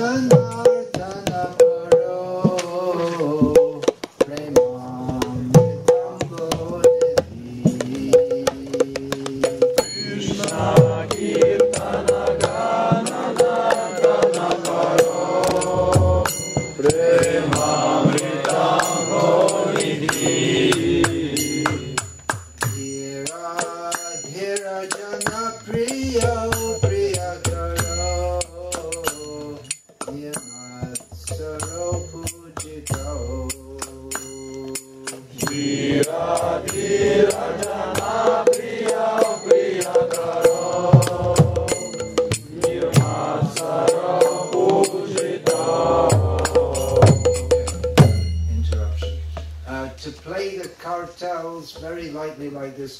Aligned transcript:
Nana. 0.00 0.49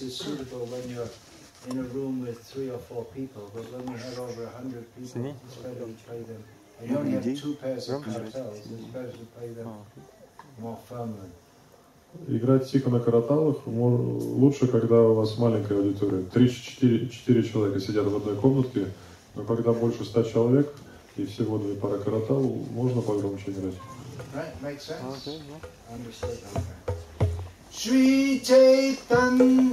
This 0.00 0.12
is 0.12 0.16
suitable 0.16 0.64
when 0.66 0.88
you're 0.88 1.08
in 1.70 1.78
a 1.78 1.88
room 1.94 2.22
with 2.26 2.38
three 2.42 2.70
or 2.70 2.78
four 2.78 3.04
people, 3.16 3.50
but 3.54 3.64
when 3.72 3.84
we 3.92 3.98
have 4.00 4.18
over 4.18 4.44
a 4.44 4.50
hundred 4.50 4.84
people, 4.96 5.34
it's 5.44 5.56
better 5.56 5.74
to 5.74 5.96
play 6.06 6.22
them. 6.22 6.42
And 6.80 6.90
you 6.90 6.96
only 6.96 7.12
have 7.12 7.40
two 7.40 7.54
pairs 7.56 7.88
of 7.90 8.02
cartels, 8.02 8.58
it's 8.58 8.88
better 8.96 9.12
to 9.12 9.24
play 9.36 9.48
them 9.48 9.68
more 10.58 10.78
firmly. 10.88 11.28
Играть 12.26 12.68
тихо 12.68 12.90
на 12.90 12.98
караталах 12.98 13.66
лучше, 13.66 14.66
когда 14.66 15.00
у 15.00 15.14
вас 15.14 15.38
маленькая 15.38 15.78
аудитория. 15.78 16.22
Три-четыре 16.22 17.08
четыре 17.08 17.42
человека 17.44 17.78
сидят 17.78 18.06
в 18.06 18.16
одной 18.16 18.36
комнатке, 18.36 18.86
но 19.36 19.44
когда 19.44 19.72
больше 19.72 20.04
ста 20.04 20.24
человек 20.24 20.72
и 21.16 21.26
всего 21.26 21.58
две 21.58 21.74
пары 21.74 21.98
каратал, 21.98 22.40
можно 22.40 23.02
погромче 23.02 23.50
играть. 23.50 23.74
Right? 24.34 24.52
Makes 24.62 24.82
sense? 24.82 25.28
Understood. 25.92 26.38
Okay. 26.56 26.94
Sri 27.70 28.40
Chaitanya 28.40 29.72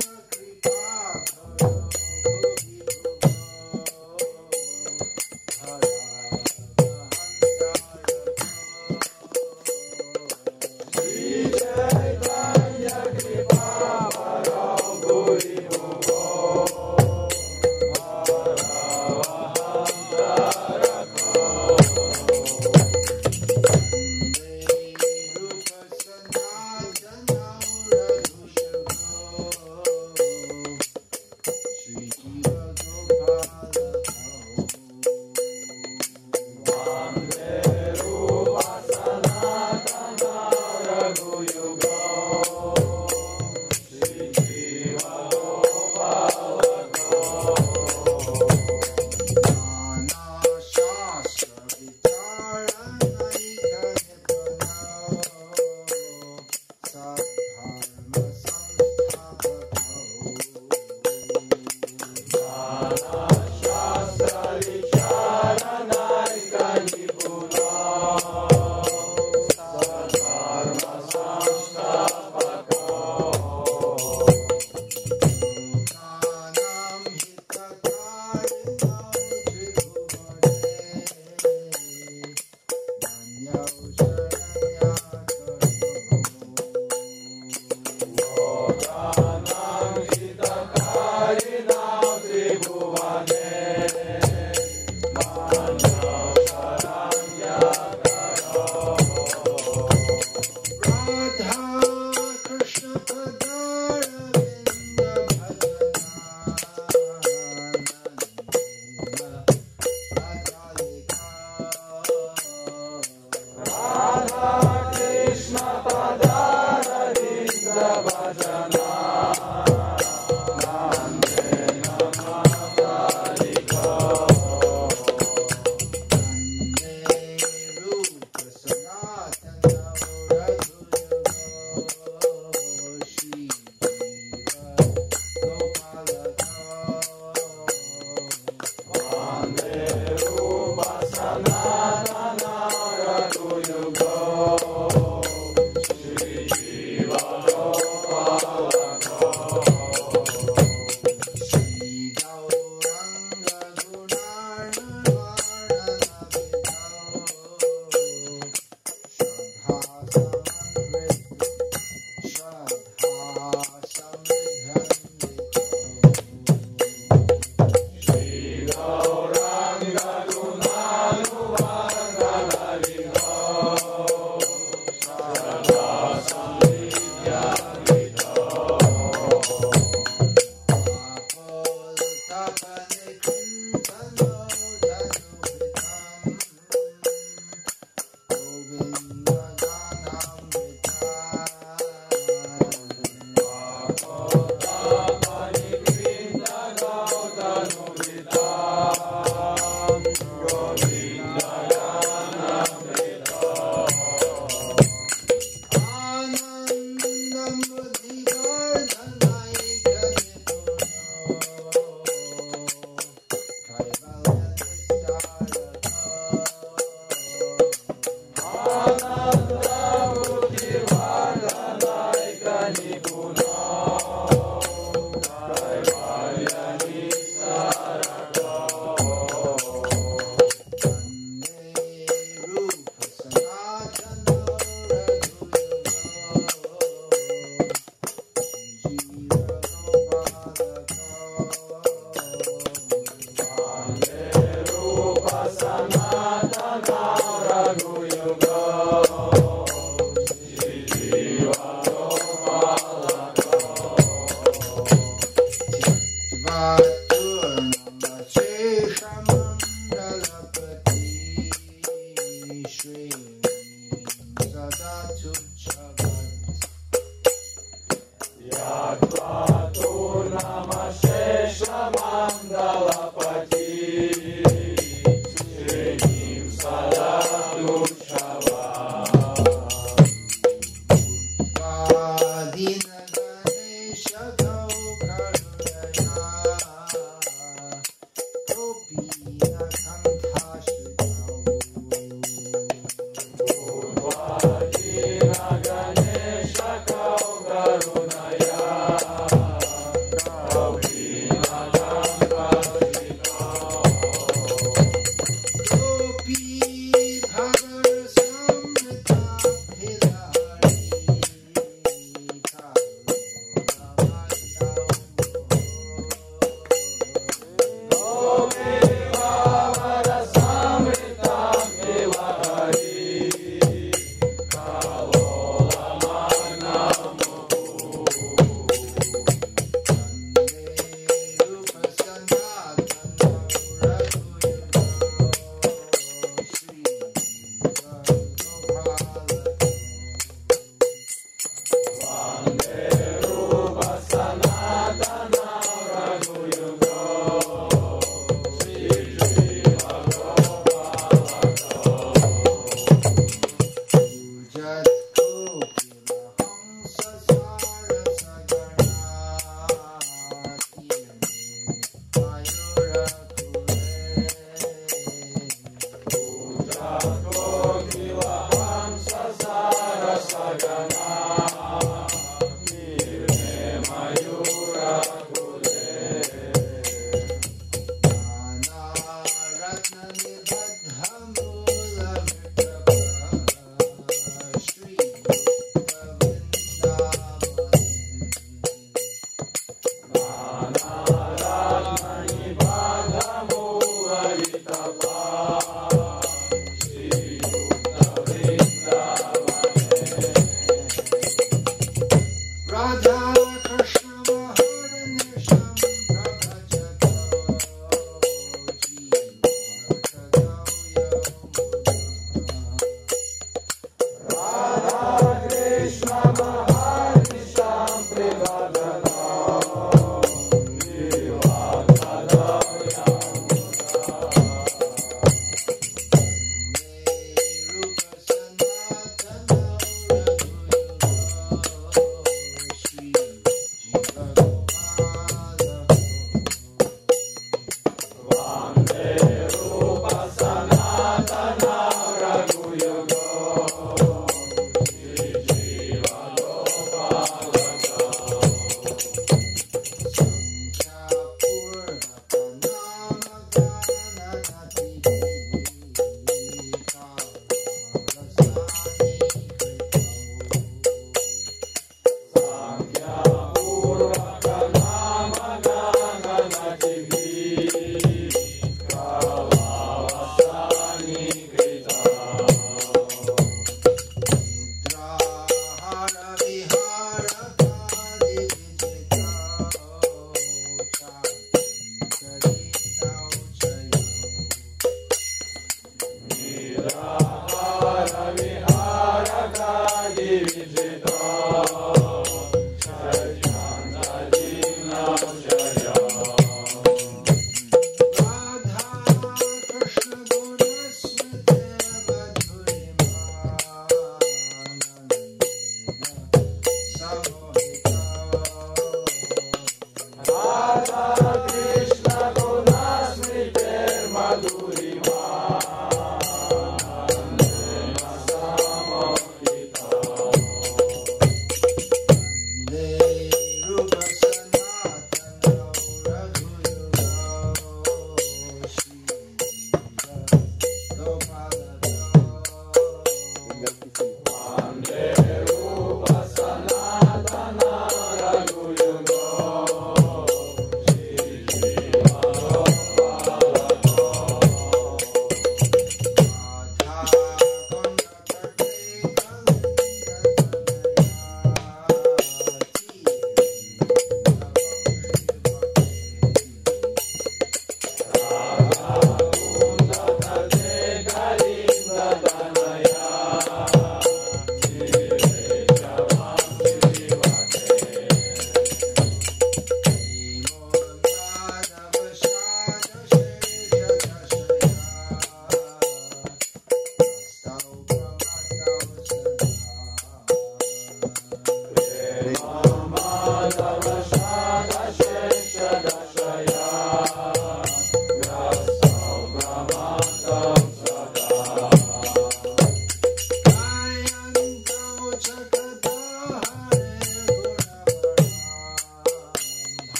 विहारकाय 488.39 490.15
विजय 490.17 491.06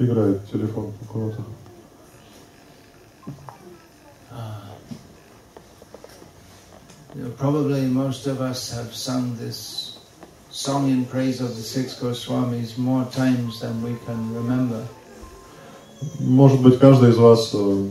Играет 0.00 0.50
телефон 0.50 0.94
у 1.02 1.12
кого-то. 1.12 1.44
Know, 7.14 7.30
probably 7.36 7.86
most 7.86 8.26
of 8.26 8.40
us 8.40 8.70
have 8.70 8.94
sung 8.94 9.36
this 9.36 9.98
song 10.50 10.88
in 10.88 11.04
praise 11.04 11.42
of 11.42 11.54
the 11.54 11.62
six 11.62 12.00
Goswamis 12.00 12.78
more 12.78 13.04
times 13.12 13.60
than 13.60 13.82
we 13.82 13.94
can 14.06 14.34
remember. 14.34 14.86
Может 16.18 16.62
быть, 16.62 16.78
каждый 16.78 17.10
из 17.10 17.18
вас 17.18 17.50
э, 17.52 17.88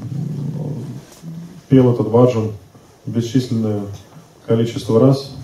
пел 1.70 1.94
этот 1.94 2.10
баджан 2.10 2.54
бесчисленное 3.06 3.84
количество 4.48 5.00
раз. 5.00 5.36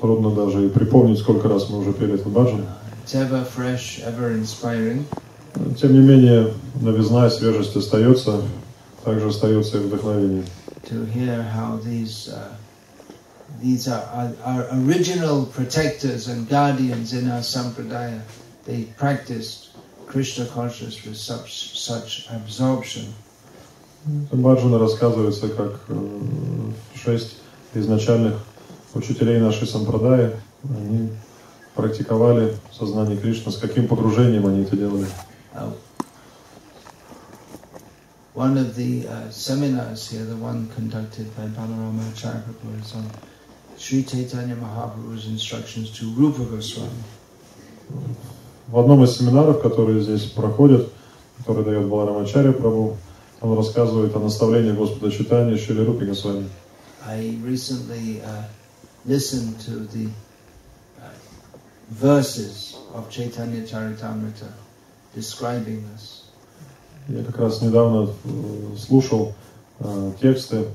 Трудно 0.00 0.30
даже 0.30 0.64
и 0.64 0.68
припомнить, 0.70 1.18
сколько 1.18 1.48
раз 1.48 1.68
мы 1.68 1.80
уже 1.80 1.92
пели 1.92 2.14
этот 2.14 2.28
баджан. 2.28 2.64
It's 3.04 3.14
ever 3.14 3.44
fresh, 3.44 4.00
ever 4.06 4.32
inspiring. 4.32 5.04
Тем 5.80 5.92
не 5.92 6.00
менее, 6.00 6.52
новизна 6.80 7.26
и 7.26 7.30
свежесть 7.30 7.76
остается, 7.76 8.42
также 9.04 9.28
остается 9.28 9.78
и 9.78 9.80
вдохновение. 9.80 10.44
to 10.88 11.04
hear 11.04 11.42
how 11.42 11.76
these 11.76 12.28
uh, 12.28 12.56
these 13.60 13.88
are, 13.88 14.04
are, 14.14 14.32
are 14.44 14.66
original 14.72 15.44
protectors 15.44 16.28
and 16.28 16.48
guardians 16.48 17.12
in 17.12 17.30
our 17.30 17.40
sampradaya. 17.40 18.20
They 18.64 18.84
practiced 18.96 19.70
Krishna 20.06 20.46
consciousness 20.46 21.04
with 21.04 21.16
such 21.16 21.78
such 21.78 22.26
absorption. 22.30 23.14
Баджана 24.32 24.78
рассказывается 24.78 25.48
как 25.48 25.80
э, 25.88 26.70
шесть 26.94 27.36
изначальных 27.74 28.34
учителей 28.94 29.38
нашей 29.40 29.66
сампрадаи. 29.66 30.30
Они 30.64 31.10
практиковали 31.74 32.56
сознание 32.72 33.18
Кришны, 33.18 33.52
с 33.52 33.58
каким 33.58 33.86
погружением 33.86 34.46
они 34.46 34.62
это 34.62 34.76
делали. 34.76 35.06
Uh, 35.55 35.71
one 38.33 38.57
of 38.57 38.75
the 38.75 39.07
uh, 39.07 39.29
seminars 39.29 40.09
here, 40.09 40.25
the 40.25 40.35
one 40.35 40.67
conducted 40.69 41.35
by 41.35 41.43
Balarama 41.43 42.11
Acharya 42.11 42.43
is 42.81 42.95
on 42.95 43.05
Sri 43.77 44.03
Chaitanya 44.03 44.55
Mahaprabhu's 44.55 45.27
instructions 45.27 45.91
to 45.99 46.09
Rupa 46.13 46.43
Goswami. 46.45 47.03
В 48.69 48.79
одном 48.79 49.03
из 49.03 49.17
семинаров, 49.17 49.61
которые 49.61 50.01
здесь 50.01 50.23
проходят, 50.23 50.89
который 51.37 51.63
дает 51.63 51.87
Баларамачарья 51.87 52.53
Прабhu, 52.53 52.97
он 53.41 53.57
рассказывает 53.57 54.15
о 54.15 54.19
наставлении 54.19 54.71
Господа 54.71 55.11
Читания 55.11 55.57
Шили 55.57 55.85
Рупи 55.85 56.05
Госвами. 56.05 56.49
I 57.05 57.37
recently 57.43 58.21
uh, 58.21 58.43
listened 59.05 59.59
to 59.61 59.85
the 59.91 60.07
uh, 60.99 61.09
verses 61.89 62.77
of 62.93 63.09
Chaitanya 63.11 63.61
Charitamrita 63.61 64.47
Describing 65.14 65.84
this. 65.92 66.24
Я 67.08 67.24
как 67.24 67.38
раз 67.38 67.62
недавно 67.62 68.10
э, 68.24 68.76
слушал 68.76 69.34
э, 69.80 70.12
тексты, 70.20 70.66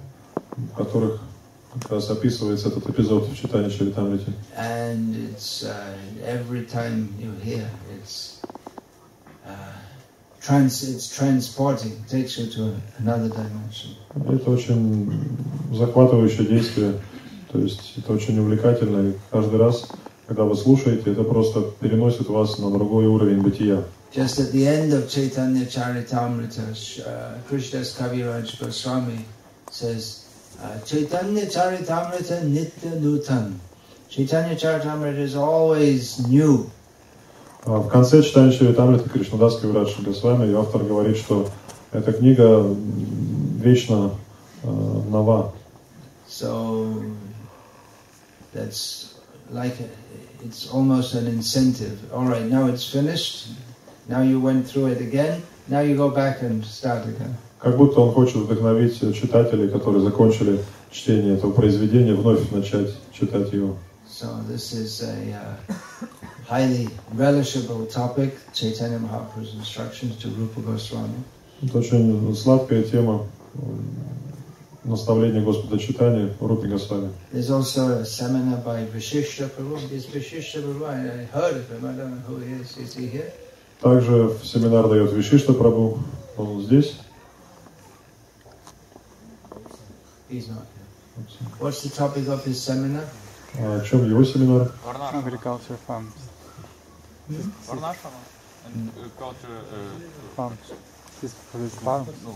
в 0.55 0.75
которых 0.75 1.21
как 1.79 1.91
раз 1.91 2.09
описывается 2.09 2.69
этот 2.69 2.89
эпизод 2.89 3.27
в 3.27 3.35
читании 3.35 3.69
Чаритамрити. 3.69 4.33
And 4.57 5.15
it's 5.15 5.63
uh, 5.63 5.95
every 6.25 6.65
time 6.65 7.09
you 7.19 7.31
hear, 7.43 7.67
it's 7.95 8.41
uh, 9.45 9.51
trans, 10.41 10.83
it's 10.83 11.15
transporting, 11.15 12.03
takes 12.09 12.37
you 12.37 12.47
to 12.47 12.75
another 12.99 13.29
dimension. 13.29 13.95
Это 14.15 14.51
очень 14.51 15.11
захватывающее 15.71 16.45
действие, 16.45 16.99
то 17.51 17.59
есть 17.59 17.93
это 17.97 18.13
очень 18.13 18.39
увлекательно, 18.39 19.09
и 19.09 19.13
каждый 19.31 19.59
раз, 19.59 19.87
когда 20.27 20.43
вы 20.43 20.55
слушаете, 20.55 21.11
это 21.11 21.23
просто 21.23 21.61
переносит 21.79 22.27
вас 22.29 22.59
на 22.59 22.69
другой 22.69 23.07
уровень 23.07 23.41
бытия. 23.41 23.83
Just 24.12 24.38
at 24.40 24.52
the 24.52 24.66
end 24.66 24.92
of 24.94 25.08
Chaitanya 25.10 25.66
Charitamrita, 25.66 26.74
sh- 26.74 27.00
uh, 27.00 27.36
Krishnadas 27.48 27.94
Kaviraj 27.98 28.58
Goswami 28.58 29.24
says, 29.70 30.24
uh, 30.62 30.80
Chaitanya 30.80 31.44
Charitamrita 31.46 32.42
Nitya 32.42 32.98
Nutan. 33.00 33.54
Chaitanya 34.08 34.56
Charitamrita 34.56 35.18
is 35.18 35.36
always 35.36 36.26
new. 36.26 36.70
А 37.66 37.78
В 37.80 37.88
конце 37.88 38.22
читания 38.22 38.50
Чаритамрита 38.52 39.08
Кришнадас 39.10 39.58
Кавирадж 39.60 40.00
Госвами, 40.02 40.50
и 40.50 40.54
автор 40.54 40.82
говорит, 40.84 41.18
что 41.18 41.50
эта 41.92 42.12
книга 42.14 42.44
м, 42.44 43.58
вечно 43.60 44.12
э, 44.62 44.68
нова. 45.10 45.52
So 46.26 47.02
that's 48.54 49.14
like 49.50 49.78
a, 49.80 49.88
it's 50.44 50.68
almost 50.70 51.14
an 51.14 51.26
incentive. 51.26 51.98
All 52.12 52.24
right, 52.24 52.46
now 52.46 52.66
it's 52.66 52.86
finished. 52.88 53.48
Now 54.07 54.21
you 54.21 54.39
went 54.39 54.67
through 54.67 54.87
it 54.87 55.01
again. 55.01 55.41
Now 55.67 55.79
you 55.79 55.95
go 55.95 56.09
back 56.09 56.41
and 56.41 56.63
start 56.65 57.05
again. 57.07 57.35
Как 57.59 57.77
будто 57.77 58.01
он 58.01 58.13
хочет 58.13 58.35
вдохновить 58.35 58.99
читателей, 58.99 59.69
которые 59.69 60.03
закончили 60.03 60.59
чтение 60.91 61.35
этого 61.35 61.51
произведения, 61.51 62.13
вновь 62.13 62.51
начать 62.51 62.89
читать 63.13 63.53
его. 63.53 63.77
So 64.05 64.27
this 64.47 64.73
is 64.73 65.01
a 65.01 65.33
uh, 65.33 65.75
highly 66.47 66.89
relishable 67.15 67.89
topic. 67.89 68.35
Chaitanya 68.53 68.99
Mahaprabhu's 68.99 69.55
instructions 69.55 70.17
to 70.21 70.27
Rupa 70.29 70.59
Goswami. 70.61 71.23
Это 71.61 71.77
очень 71.77 72.35
сладкая 72.35 72.83
тема 72.83 73.25
наставления 74.83 75.41
Господа 75.41 75.79
читания 75.79 76.33
Рупи 76.41 76.67
Госвами. 76.67 77.11
There's 77.31 77.49
also 77.49 78.01
a 78.01 78.05
seminar 78.05 78.57
by 78.57 78.85
Vishishta 78.85 79.47
Prabhu. 79.47 79.89
Is 79.91 80.05
Vishishta 80.07 80.61
Prabhu? 80.61 80.85
I 80.85 81.23
heard 81.31 81.55
of 81.55 81.69
him. 81.69 81.85
I 81.85 81.93
don't 81.93 82.11
know 82.11 82.21
who 82.27 82.39
he 82.39 82.51
is. 82.53 82.77
Is 82.77 82.93
he 82.93 83.07
here? 83.07 83.31
Также 83.83 84.29
в 84.29 84.45
семинар 84.45 84.87
дает 84.87 85.11
Вишишта 85.11 85.53
Прабу. 85.53 85.99
Он 86.37 86.61
здесь. 86.61 86.97
What's 91.59 91.83
the 91.83 91.89
topic 91.89 92.27
of 92.27 92.43
his 92.45 92.55
seminar? 92.59 93.03
А 93.59 93.77
о 93.77 93.81
чем 93.81 94.09
его 94.09 94.23
семинар? 94.23 94.71
Agriculture 95.13 95.77
farms. 95.85 96.13
Varnashama 97.67 98.19
and 98.65 98.89
uh, 98.97 99.09
culture, 99.19 99.61
uh, 99.71 100.47
ну. 102.23 102.35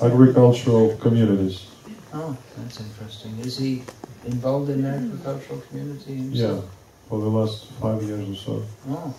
Agricultural 0.00 0.96
Communities. 0.96 1.66
Oh, 2.14 2.36
that's 2.56 2.80
interesting. 2.80 3.38
Is 3.40 3.58
he 3.58 3.82
involved 4.26 4.70
in 4.70 4.82
the 4.82 4.88
agricultural 4.88 5.60
community 5.68 6.12
Yeah, 6.12 6.46
himself? 6.48 6.64
for 7.08 7.20
the 7.20 7.28
last 7.28 7.66
five 7.80 8.02
years 8.02 8.28
or 8.28 8.36
so. 8.36 8.62
Oh, 8.88 9.14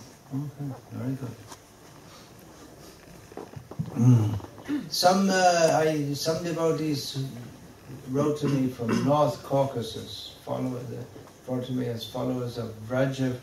Mm. 3.97 4.39
Some 4.89 5.29
uh, 5.29 5.79
I, 5.81 6.13
some 6.13 6.43
devotees 6.43 7.17
wrote 8.11 8.39
to 8.39 8.47
me 8.47 8.69
from 8.69 9.05
North 9.05 9.43
Caucasus, 9.43 10.35
follower, 10.45 10.79
the, 10.89 10.97
referred 11.47 11.65
to 11.65 11.73
me 11.73 11.87
as 11.87 12.05
followers 12.05 12.57
of 12.57 12.69
Vraja, 12.87 13.35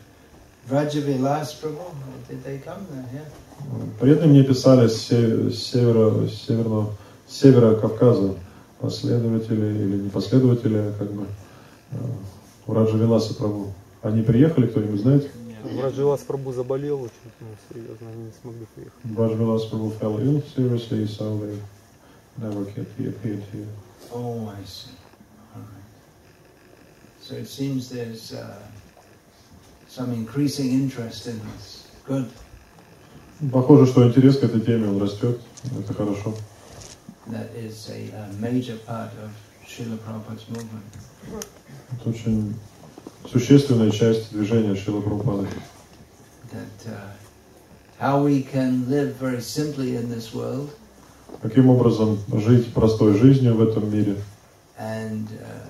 Vrajavilas 0.69 1.59
Prabhu. 1.59 1.83
Did 2.29 2.43
they 2.43 2.59
come 2.59 2.85
there? 2.91 3.05
Yeah. 3.13 4.25
Мне 4.25 4.43
писали 4.43 4.87
с 4.87 5.07
се- 5.07 5.49
с 5.51 5.63
севера, 5.63 6.27
северного, 6.29 6.93
севера 7.27 7.75
Кавказа, 7.75 8.35
последователи 8.79 9.65
или 9.65 9.97
не 10.03 10.09
последователи, 10.09 10.93
как 10.99 11.11
бы, 11.11 11.25
э, 11.91 11.95
Раджа 12.67 12.97
Виласа 12.97 13.33
Прабу. 13.33 13.73
Они 14.03 14.21
приехали, 14.21 14.67
кто-нибудь 14.67 15.03
знает? 15.61 15.83
Радживас 15.83 16.21
Прабу 16.21 16.51
заболел 16.53 17.01
очень 17.01 17.13
ну, 17.39 17.47
серьезно, 17.69 18.09
они 18.09 18.25
не 18.25 18.31
смогли 18.41 18.65
приехать. 18.75 19.17
Раджа 19.17 19.35
Вилас 19.35 19.65
Прабу 19.65 19.91
fell 19.91 20.19
ill 20.19 20.43
seriously, 20.55 21.05
so 21.07 21.37
they 21.37 21.59
never 22.37 22.65
came, 22.71 22.85
he 22.97 23.07
appeared 23.07 23.43
here. 23.51 23.67
Oh, 24.11 24.47
I 24.49 24.63
see. 24.65 24.91
All 25.55 25.61
right. 25.61 25.83
So 27.21 27.35
it 27.35 27.47
seems 27.47 27.89
there's 27.89 28.33
uh, 28.33 28.59
some 29.87 30.13
increasing 30.13 30.71
interest 30.71 31.27
in 31.27 31.39
this. 31.39 31.87
Good. 32.05 32.29
Похоже, 33.51 33.85
что 33.85 34.07
интерес 34.07 34.39
к 34.39 34.43
этой 34.43 34.61
теме, 34.61 34.89
он 34.89 35.01
растет. 35.01 35.39
Это 35.79 35.93
хорошо. 35.93 36.33
That 37.27 37.49
is 37.55 37.89
a, 37.89 38.09
uh 38.15 38.31
major 38.39 38.77
part 38.85 39.11
of 39.21 39.29
Srila 39.67 39.97
Prabhupada's 39.97 40.47
movement. 40.49 40.83
Это 41.91 42.09
очень 42.09 42.55
существенная 43.31 43.91
часть 43.91 44.31
движения 44.31 44.75
Шила 44.75 45.01
Прабхупады. 45.01 45.47
That 46.51 46.91
uh, 46.91 47.11
how 47.99 48.23
we 48.23 48.41
can 48.43 48.89
live 48.89 49.15
very 49.15 49.41
simply 49.41 49.95
in 49.97 50.09
this 50.09 50.33
world 50.33 50.69
Каким 51.41 51.69
образом 51.69 52.19
жить 52.33 52.73
простой 52.73 53.17
жизнью 53.17 53.55
в 53.55 53.61
этом 53.61 53.91
мире 53.91 54.15
and 54.79 55.27
uh, 55.41 55.67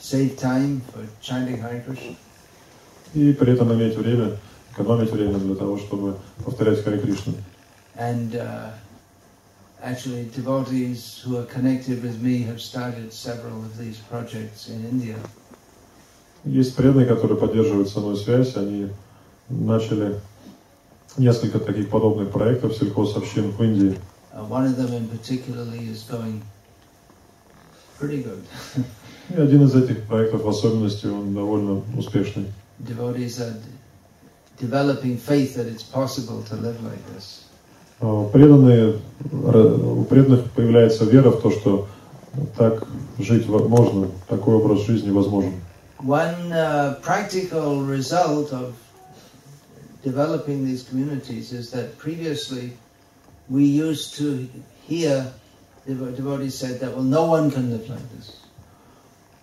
save 0.00 0.36
time 0.36 0.82
for 0.92 1.06
chanting 1.22 1.60
Hare 1.60 1.82
Krishna. 1.86 2.16
и 3.14 3.32
при 3.32 3.52
этом 3.54 3.72
иметь 3.72 3.96
время, 3.96 4.36
экономить 4.72 5.10
время 5.10 5.38
для 5.38 5.54
того, 5.54 5.78
чтобы 5.78 6.18
повторять 6.44 6.82
Хари 6.82 6.98
Кришну. 6.98 7.34
And 7.98 8.36
uh, 8.36 8.72
actually, 9.82 10.28
devotees 10.34 11.22
who 11.24 11.38
are 11.38 11.46
connected 11.46 12.02
with 12.02 12.20
me 12.20 12.42
have 12.42 12.60
started 12.60 13.12
several 13.12 13.64
of 13.64 13.78
these 13.78 13.96
projects 14.10 14.68
in 14.68 14.84
India. 14.90 15.16
Есть 16.46 16.76
преданные, 16.76 17.06
которые 17.06 17.36
поддерживают 17.36 17.88
со 17.88 17.98
мной 17.98 18.16
связь, 18.16 18.56
они 18.56 18.88
начали 19.48 20.20
несколько 21.18 21.58
таких 21.58 21.90
подобных 21.90 22.30
проектов 22.30 22.76
сельхозобщин 22.76 23.50
в 23.50 23.62
Индии. 23.62 23.98
Uh. 27.98 28.38
И 29.28 29.40
один 29.40 29.64
из 29.64 29.74
этих 29.74 30.02
проектов 30.04 30.44
в 30.44 30.48
особенности, 30.48 31.06
он 31.06 31.34
довольно 31.34 31.82
успешный. 31.96 32.46
А, 38.00 38.28
Преданные, 38.28 39.00
у 39.32 40.04
преданных 40.04 40.50
появляется 40.52 41.04
вера 41.06 41.30
в 41.30 41.40
то, 41.40 41.50
что 41.50 41.88
так 42.56 42.86
жить 43.18 43.48
можно, 43.48 44.08
такой 44.28 44.54
образ 44.54 44.86
жизни 44.86 45.10
возможен. 45.10 45.54
One 45.99 46.51
uh, 46.51 46.99
practical 47.01 47.83
result 47.83 48.51
of 48.51 48.73
developing 50.03 50.65
these 50.65 50.83
communities 50.83 51.53
is 51.53 51.69
that 51.71 51.97
previously 51.99 52.73
we 53.49 53.65
used 53.65 54.15
to 54.17 54.47
hear 54.87 55.31
devo- 55.87 56.15
devotees 56.15 56.55
said 56.57 56.79
that, 56.79 56.93
well, 56.95 57.03
no 57.03 57.25
one 57.25 57.51
can 57.51 57.69
live 57.69 57.87
like 57.87 58.09
this. 58.15 58.37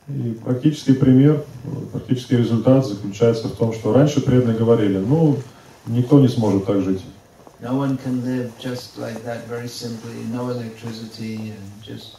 И 0.09 0.33
практический 0.42 0.94
пример, 0.94 1.44
практический 1.92 2.38
результат 2.38 2.87
заключается 2.87 3.48
в 3.48 3.57
том, 3.57 3.74
что 3.74 3.92
раньше 3.92 4.22
преданные 4.22 4.57
говорили, 4.57 4.98
ну, 4.98 5.37
никто 5.87 6.18
не 6.18 6.29
сможет 6.29 6.66
так 6.66 6.81
жить. 6.81 7.03
No 7.61 7.74
one 7.77 7.98
can 7.98 8.24
live 8.24 8.53
just 8.59 8.96
like 8.98 9.22
that, 9.24 9.46
very 9.48 9.68
simply, 9.68 10.14
no 10.33 10.48
electricity 10.51 11.51
and 11.51 11.83
just 11.83 12.16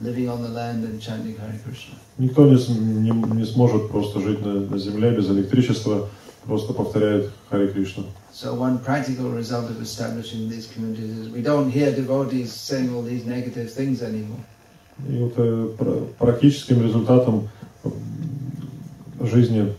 living 0.00 0.28
on 0.28 0.42
the 0.42 0.48
land 0.48 0.84
and 0.84 1.00
chanting 1.00 1.36
Hare 1.36 1.58
Krishna. 1.64 1.94
Никто 2.18 2.46
не, 2.46 2.56
не, 3.00 3.10
не 3.10 3.44
сможет 3.44 3.88
просто 3.90 4.20
жить 4.20 4.44
на, 4.44 4.54
на 4.60 4.78
земле 4.78 5.10
без 5.16 5.28
электричества, 5.28 6.08
просто 6.46 6.72
повторяет 6.72 7.30
Хари 7.50 7.68
Кришна. 7.68 8.04
So 8.32 8.54
one 8.54 8.78
practical 8.78 9.30
result 9.30 9.70
of 9.70 9.80
establishing 9.80 10.48
these 10.48 10.66
communities 10.66 11.18
is 11.18 11.28
we 11.30 11.40
don't 11.42 11.70
hear 11.70 11.92
devotees 11.94 12.52
saying 12.52 12.92
all 12.94 13.02
these 13.02 13.24
negative 13.24 13.70
things 13.72 14.02
anymore. 14.02 14.40
И 15.08 15.18
вот 15.18 15.34
э, 15.36 15.68
пр- 15.78 16.06
практическим 16.18 16.82
результатом 16.82 17.48
м, 17.84 17.92
жизни 19.26 19.72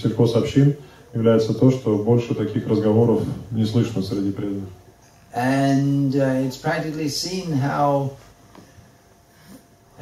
сельхозобщин 0.00 0.76
является 1.14 1.54
то, 1.54 1.70
что 1.70 1.98
больше 1.98 2.34
таких 2.34 2.66
разговоров 2.68 3.22
не 3.50 3.64
слышно 3.64 4.02
среди 4.02 4.30
преданных. 4.32 4.68
And 5.34 6.14
uh, 6.14 6.46
it's 6.46 6.56
practically 6.56 7.08
seen 7.08 7.52
how 7.52 8.10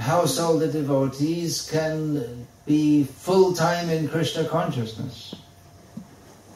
householder 0.02 0.66
devotees 0.66 1.62
can 1.70 2.46
be 2.66 3.04
full 3.04 3.54
time 3.54 3.88
in 3.88 4.08
Krishna 4.08 4.44
consciousness. 4.44 5.34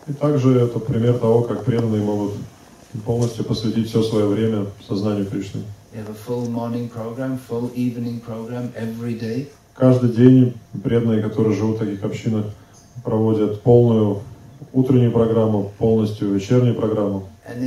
И 0.08 0.12
также 0.12 0.60
это 0.60 0.78
пример 0.78 1.18
того, 1.18 1.42
как 1.42 1.64
преданные 1.64 2.02
могут 2.02 2.34
полностью 3.04 3.44
посвятить 3.44 3.88
все 3.88 4.02
свое 4.02 4.26
время 4.26 4.66
сознанию 4.86 5.26
Кришны. 5.26 5.62
Program, 6.92 7.38
program 8.20 8.72
every 8.74 9.18
day. 9.18 9.48
Каждый 9.74 10.10
день 10.10 10.54
преданные, 10.82 11.22
которые 11.22 11.54
живут 11.54 11.76
в 11.76 11.78
таких 11.80 12.02
общинах, 12.04 12.46
проводят 13.02 13.62
полную 13.62 14.22
утреннюю 14.72 15.12
программу, 15.12 15.72
полностью 15.78 16.34
вечернюю 16.34 16.74
программу. 16.74 17.28
Uh. 17.48 17.62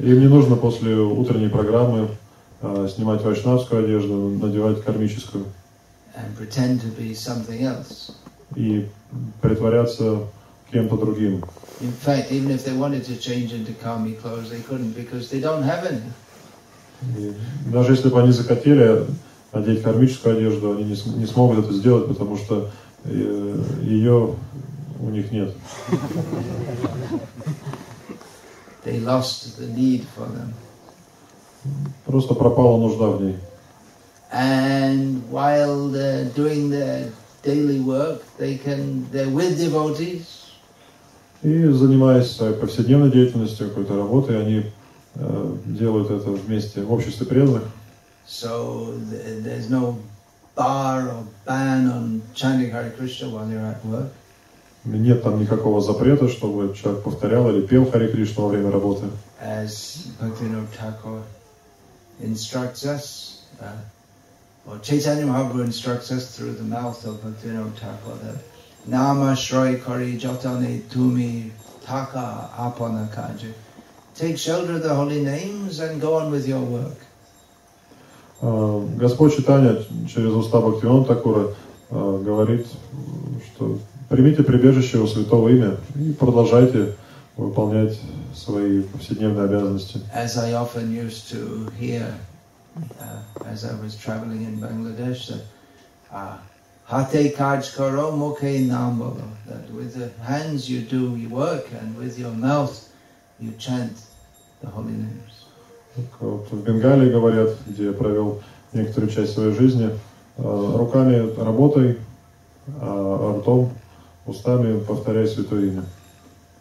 Им 0.00 0.20
не 0.20 0.28
нужно 0.28 0.56
после 0.56 0.94
утренней 0.96 1.48
программы 1.48 2.08
а, 2.60 2.86
снимать 2.88 3.22
вайшнавскую 3.22 3.84
одежду, 3.84 4.14
надевать 4.40 4.82
кармическую 4.84 5.46
and 6.14 6.36
pretend 6.36 6.80
to 6.80 6.88
be 6.96 7.14
something 7.14 7.62
else. 7.62 8.12
и 8.54 8.86
притворяться 9.40 10.18
кем-то 10.70 10.96
другим. 10.96 11.42
In 11.80 11.92
fact, 11.92 12.30
even 12.30 12.50
if 12.50 12.64
they 12.64 12.76
wanted 12.76 13.04
to 13.06 13.16
change 13.16 13.52
into 13.52 13.72
kami 13.82 14.12
clothes, 14.12 14.50
they 14.50 14.60
couldn't 14.60 14.92
because 14.92 15.30
they 15.30 15.40
don't 15.40 15.62
have 15.62 15.84
any. 15.86 16.02
И 17.18 17.34
даже 17.66 17.92
если 17.92 18.10
бы 18.10 18.20
они 18.20 18.30
захотели 18.30 19.06
надеть 19.52 19.82
кармическую 19.82 20.36
одежду, 20.36 20.72
они 20.72 20.84
не, 20.84 20.96
не 21.18 21.26
смогут 21.26 21.64
это 21.64 21.72
сделать, 21.72 22.08
потому 22.08 22.36
что 22.36 22.70
э, 23.04 23.62
ее 23.82 24.34
у 25.00 25.10
них 25.10 25.30
нет. 25.32 25.54
They 28.84 28.98
lost 28.98 29.58
the 29.60 29.68
need 29.68 30.04
for 30.16 30.26
them. 30.26 30.54
Просто 32.04 32.34
пропала 32.34 32.78
нужда 32.78 33.06
в 33.08 33.22
ней. 33.22 33.36
And 34.32 35.22
while 35.30 35.88
they're 35.88 36.24
doing 36.34 36.70
their 36.70 37.12
daily 37.44 37.80
work, 37.80 38.22
they 38.38 38.56
can 38.58 39.06
they're 39.12 39.28
with 39.28 39.58
devotees, 39.58 40.26
И 41.42 41.66
занимаясь 41.66 42.30
своей 42.30 42.54
повседневной 42.54 43.10
деятельностью, 43.10 43.68
какой-то 43.68 43.96
работой, 43.96 44.40
они 44.40 44.64
э, 45.14 45.56
делают 45.66 46.10
это 46.10 46.30
вместе 46.30 46.82
в 46.82 46.92
обществе 46.92 47.26
преданных. 47.26 47.64
so 48.25 48.93
th- 49.09 49.43
there's 49.43 49.69
no 49.69 49.97
bar 50.55 51.07
or 51.09 51.23
ban 51.45 51.87
on 51.89 52.21
chanting 52.33 52.71
Hare 52.71 52.91
Krishna 52.91 53.29
while 53.29 53.47
you're 53.49 53.61
at 53.65 53.83
work. 53.85 54.11
Нет 54.85 55.21
там 55.23 55.39
никакого 55.41 55.81
запрета, 55.81 56.29
чтобы 56.29 56.73
человек 56.73 57.03
повторял 57.03 57.49
или 57.49 57.65
пел 57.65 57.91
Хари 57.91 58.07
Кришну 58.07 58.43
во 58.43 58.49
время 58.49 58.71
работы. 58.71 59.07
as 59.41 60.07
Bhaktivinoda 60.19 60.67
Thakur 60.69 61.21
instructs 62.21 62.85
us, 62.85 63.43
uh, 63.61 63.75
or 64.65 64.79
Chaitanya 64.79 65.25
Mahaprabhu 65.25 65.63
instructs 65.65 66.11
us 66.11 66.35
through 66.35 66.53
the 66.53 66.63
mouth 66.63 67.05
of 67.05 67.17
Bhaktivinoda 67.17 67.73
Thakur 67.75 68.15
that 68.23 68.37
Nama 68.87 69.33
Shroy 69.35 69.83
Kari 69.83 70.17
Jatane 70.17 70.81
Tumi 70.83 71.51
Taka 71.83 72.49
Apana 72.57 73.07
Kaja. 73.13 73.51
Take 74.15 74.37
shelter 74.37 74.73
of 74.75 74.83
the 74.83 74.95
holy 74.95 75.21
names 75.21 75.79
and 75.79 75.99
go 76.01 76.15
on 76.15 76.31
with 76.31 76.47
your 76.47 76.61
work. 76.61 76.97
Э, 78.42 78.86
Господь 78.96 79.36
Читания 79.36 79.78
через 80.12 80.32
уста 80.32 80.60
Бхактивинода 80.60 81.14
Такура 81.14 81.54
э, 81.90 82.22
говорит, 82.24 82.66
что 83.46 83.78
примите 84.08 84.42
прибежище 84.42 84.98
у 84.98 85.06
святого 85.06 85.48
имя 85.48 85.76
и 85.94 86.12
продолжайте 86.12 86.96
выполнять 87.36 87.98
свои 88.34 88.82
повседневные 88.82 89.44
обязанности. 89.44 90.00
As 90.12 90.36
I 90.36 90.54
often 90.54 90.90
used 90.92 91.30
to 91.30 91.70
hear 91.78 92.12
uh, 92.76 93.46
as 93.46 93.64
I 93.64 93.74
was 93.80 93.94
traveling 93.96 94.42
in 94.42 94.60
Bangladesh, 94.60 95.28
that 95.28 95.42
uh, 96.12 96.36
Hate 96.86 97.34
kaj 97.36 97.74
karo 97.76 98.10
mukhe 98.10 98.66
nam 98.66 98.98
bolo. 98.98 99.28
That 99.46 99.70
with 99.70 99.94
the 99.94 100.10
hands 100.24 100.68
you 100.68 100.80
do 100.80 101.12
work 101.30 101.68
and 101.80 101.96
with 101.96 102.18
your 102.18 102.32
mouth 102.32 102.88
you 103.38 103.52
chant 103.52 103.96
the 104.60 104.68
holy 104.68 104.92
names. 104.92 105.31
Вот 106.20 106.50
в 106.50 106.62
Бенгалии 106.62 107.10
говорят, 107.10 107.50
где 107.66 107.86
я 107.86 107.92
провел 107.92 108.40
некоторую 108.72 109.10
часть 109.10 109.34
своей 109.34 109.52
жизни, 109.54 109.90
э, 110.38 110.76
руками 110.76 111.34
работай, 111.38 111.98
а 112.80 113.38
ртом, 113.38 113.72
устами 114.26 114.80
повторяй 114.80 115.26
святое 115.26 115.66
имя. 115.66 115.84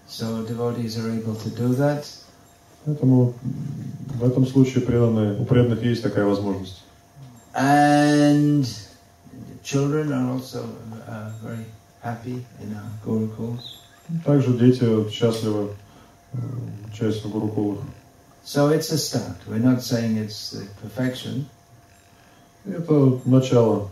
So 0.10 0.46
devotees 0.46 0.98
are 0.98 1.10
able 1.10 1.36
to 1.36 1.50
do 1.56 1.74
that. 1.78 2.06
Поэтому 2.86 3.34
в 4.16 4.24
этом 4.26 4.46
случае 4.46 4.82
преданные, 4.82 5.40
у 5.40 5.46
преданных 5.46 5.84
есть 5.84 6.04
такая 6.04 6.26
возможность. 6.26 6.84
And 7.54 8.66
children 9.64 10.12
are 10.12 10.34
also 10.34 10.66
uh, 11.08 11.32
very 11.42 11.66
happy 12.04 12.44
in 12.62 12.76
our 12.76 12.90
Gurukuls. 13.06 13.78
Также 14.26 14.58
дети 14.58 15.10
счастливы, 15.10 15.70
э, 16.34 16.38
участь 16.90 17.24
в 17.24 17.30
гурукулах. 17.30 17.80
So 18.44 18.70
it's 18.70 18.92
a 18.92 18.98
start. 18.98 19.38
We're 19.48 19.60
not 19.60 19.84
saying 19.84 20.18
it's 20.18 20.52
the 20.52 20.66
perfection, 20.82 21.46
Это 22.66 23.20
начало. 23.26 23.90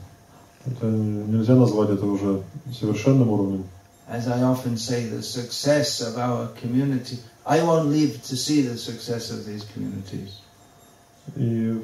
Это 0.66 0.86
нельзя 0.86 1.56
назвать 1.56 1.90
это 1.90 2.06
уже 2.06 2.44
совершенным 2.74 3.30
уровнем. 3.30 3.66
as 4.10 4.28
I 4.28 4.42
often 4.42 4.76
say, 4.76 5.06
the 5.06 5.22
success 5.22 6.02
of 6.02 6.18
our 6.18 6.48
community. 6.62 7.20
I 7.46 7.62
won't 7.62 7.90
live 7.90 8.22
to 8.24 8.36
see 8.36 8.62
the 8.62 8.78
success 8.78 9.30
of 9.30 9.46
these 9.46 9.64
communities. 9.74 10.42
И 11.36 11.80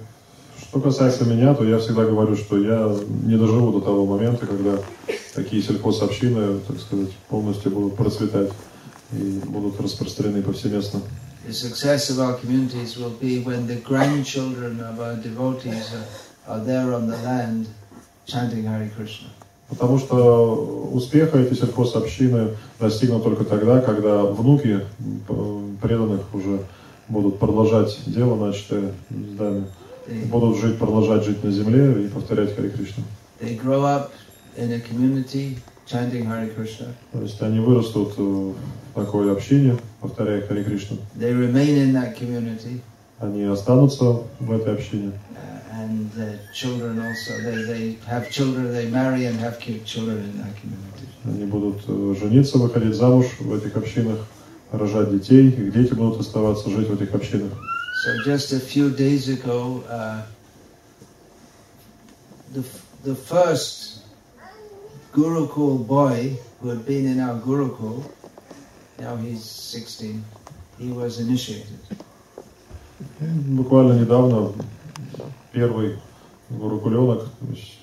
что 0.60 0.80
касается 0.80 1.26
меня, 1.26 1.54
то 1.54 1.64
я 1.64 1.78
всегда 1.78 2.06
говорю, 2.06 2.36
что 2.36 2.58
я 2.58 2.98
не 3.24 3.38
доживу 3.38 3.72
до 3.72 3.82
того 3.82 4.06
момента, 4.06 4.48
когда 4.48 4.80
такие 5.36 5.62
сельхозобщины, 5.62 6.60
так 6.68 6.80
сказать, 6.80 7.12
полностью 7.30 7.72
будут 7.72 7.96
процветать 7.96 8.52
и 9.12 9.42
будут 9.46 9.80
распространены 9.80 10.42
повсеместно. 10.42 11.02
The 11.48 11.54
success 11.54 12.10
of 12.10 12.20
our 12.20 12.34
communities 12.34 12.98
will 12.98 13.12
be 13.12 13.40
when 13.40 13.68
the 13.68 13.76
grandchildren 13.76 14.80
of 14.80 15.00
our 15.00 15.16
devotees 15.16 15.94
are, 15.94 16.56
are 16.56 16.60
there 16.64 16.94
on 16.94 17.08
the 17.08 17.18
land 17.18 17.68
chanting 18.26 18.64
Hare 18.64 18.90
Krishna. 18.96 19.30
Потому 19.70 19.98
что 20.00 20.90
успеха 20.94 21.40
эти 21.40 21.56
сельхозобщины 21.56 22.50
достигнут 22.80 23.24
только 23.24 23.46
тогда, 23.46 23.82
когда 23.82 24.24
внуки 24.24 24.82
э, 25.30 25.70
преданных 25.82 26.22
уже 26.34 26.66
будут 27.10 27.40
продолжать 27.40 27.98
дело, 28.06 28.36
начатое 28.36 28.94
They, 30.08 30.26
будут 30.28 30.60
жить, 30.60 30.78
продолжать 30.78 31.24
жить 31.24 31.44
на 31.44 31.50
земле 31.52 32.06
и 32.06 32.08
повторять 32.10 32.56
Хари 32.56 32.70
Кришну. 32.70 33.04
they 33.42 33.56
grow 33.56 33.84
up 33.84 34.12
in 34.56 34.72
a 34.72 34.80
community 34.80 35.58
chanting 35.88 36.26
Hare 36.26 36.48
Krishna. 36.56 36.88
То 37.12 37.22
есть 37.22 37.42
они 37.42 37.60
вырастут 37.60 38.14
э, 38.18 38.22
в 38.22 38.56
такой 38.96 39.32
общине, 39.32 39.78
повторяя 40.02 40.42
Хари 40.48 40.64
Кришну. 40.64 40.98
They 41.20 41.34
remain 41.34 41.78
in 41.78 41.94
that 41.94 42.18
community, 42.18 42.82
Они 43.20 43.44
останутся 43.44 44.24
в 44.40 44.52
этой 44.52 44.74
общине. 44.74 45.12
uh, 45.36 45.82
and 45.82 46.12
their 46.14 46.40
children 46.54 47.00
also. 47.00 47.34
They, 47.44 47.64
they 47.64 47.98
have 48.08 48.30
children, 48.32 48.74
they 48.74 48.88
marry 48.90 49.26
and 49.26 49.38
have 49.40 49.60
children 49.60 50.18
in 50.20 50.38
that 50.42 50.56
community. 50.62 51.08
Они 51.26 51.46
будут 51.46 51.84
э, 51.88 52.16
жениться, 52.20 52.58
выходить 52.58 52.96
замуж 52.96 53.26
в 53.40 53.54
этих 53.54 53.76
общинах, 53.76 54.20
рожать 54.72 55.12
детей, 55.12 55.50
их 55.50 55.74
дети 55.74 55.94
будут 55.94 56.20
оставаться 56.22 56.70
жить 56.70 56.88
в 56.88 56.94
этих 56.94 57.14
общинах. 57.14 57.52
So 58.06 58.24
just 58.24 58.52
a 58.54 58.60
few 58.60 58.92
days 58.92 59.28
ago, 59.30 59.84
uh, 59.90 60.22
the, 62.54 62.64
the 63.04 63.16
first 63.16 64.04
Gurukul 65.14 65.88
boy 65.88 66.38
who 66.62 66.70
had 66.70 66.86
been 66.86 67.06
in 67.08 67.20
our 67.20 67.40
Gurukul, 67.40 68.04
буквально 73.21 74.01
недавно 74.01 74.53
первый 75.53 75.99
гурукуленок, 76.51 77.25
то 77.25 77.47
есть 77.51 77.79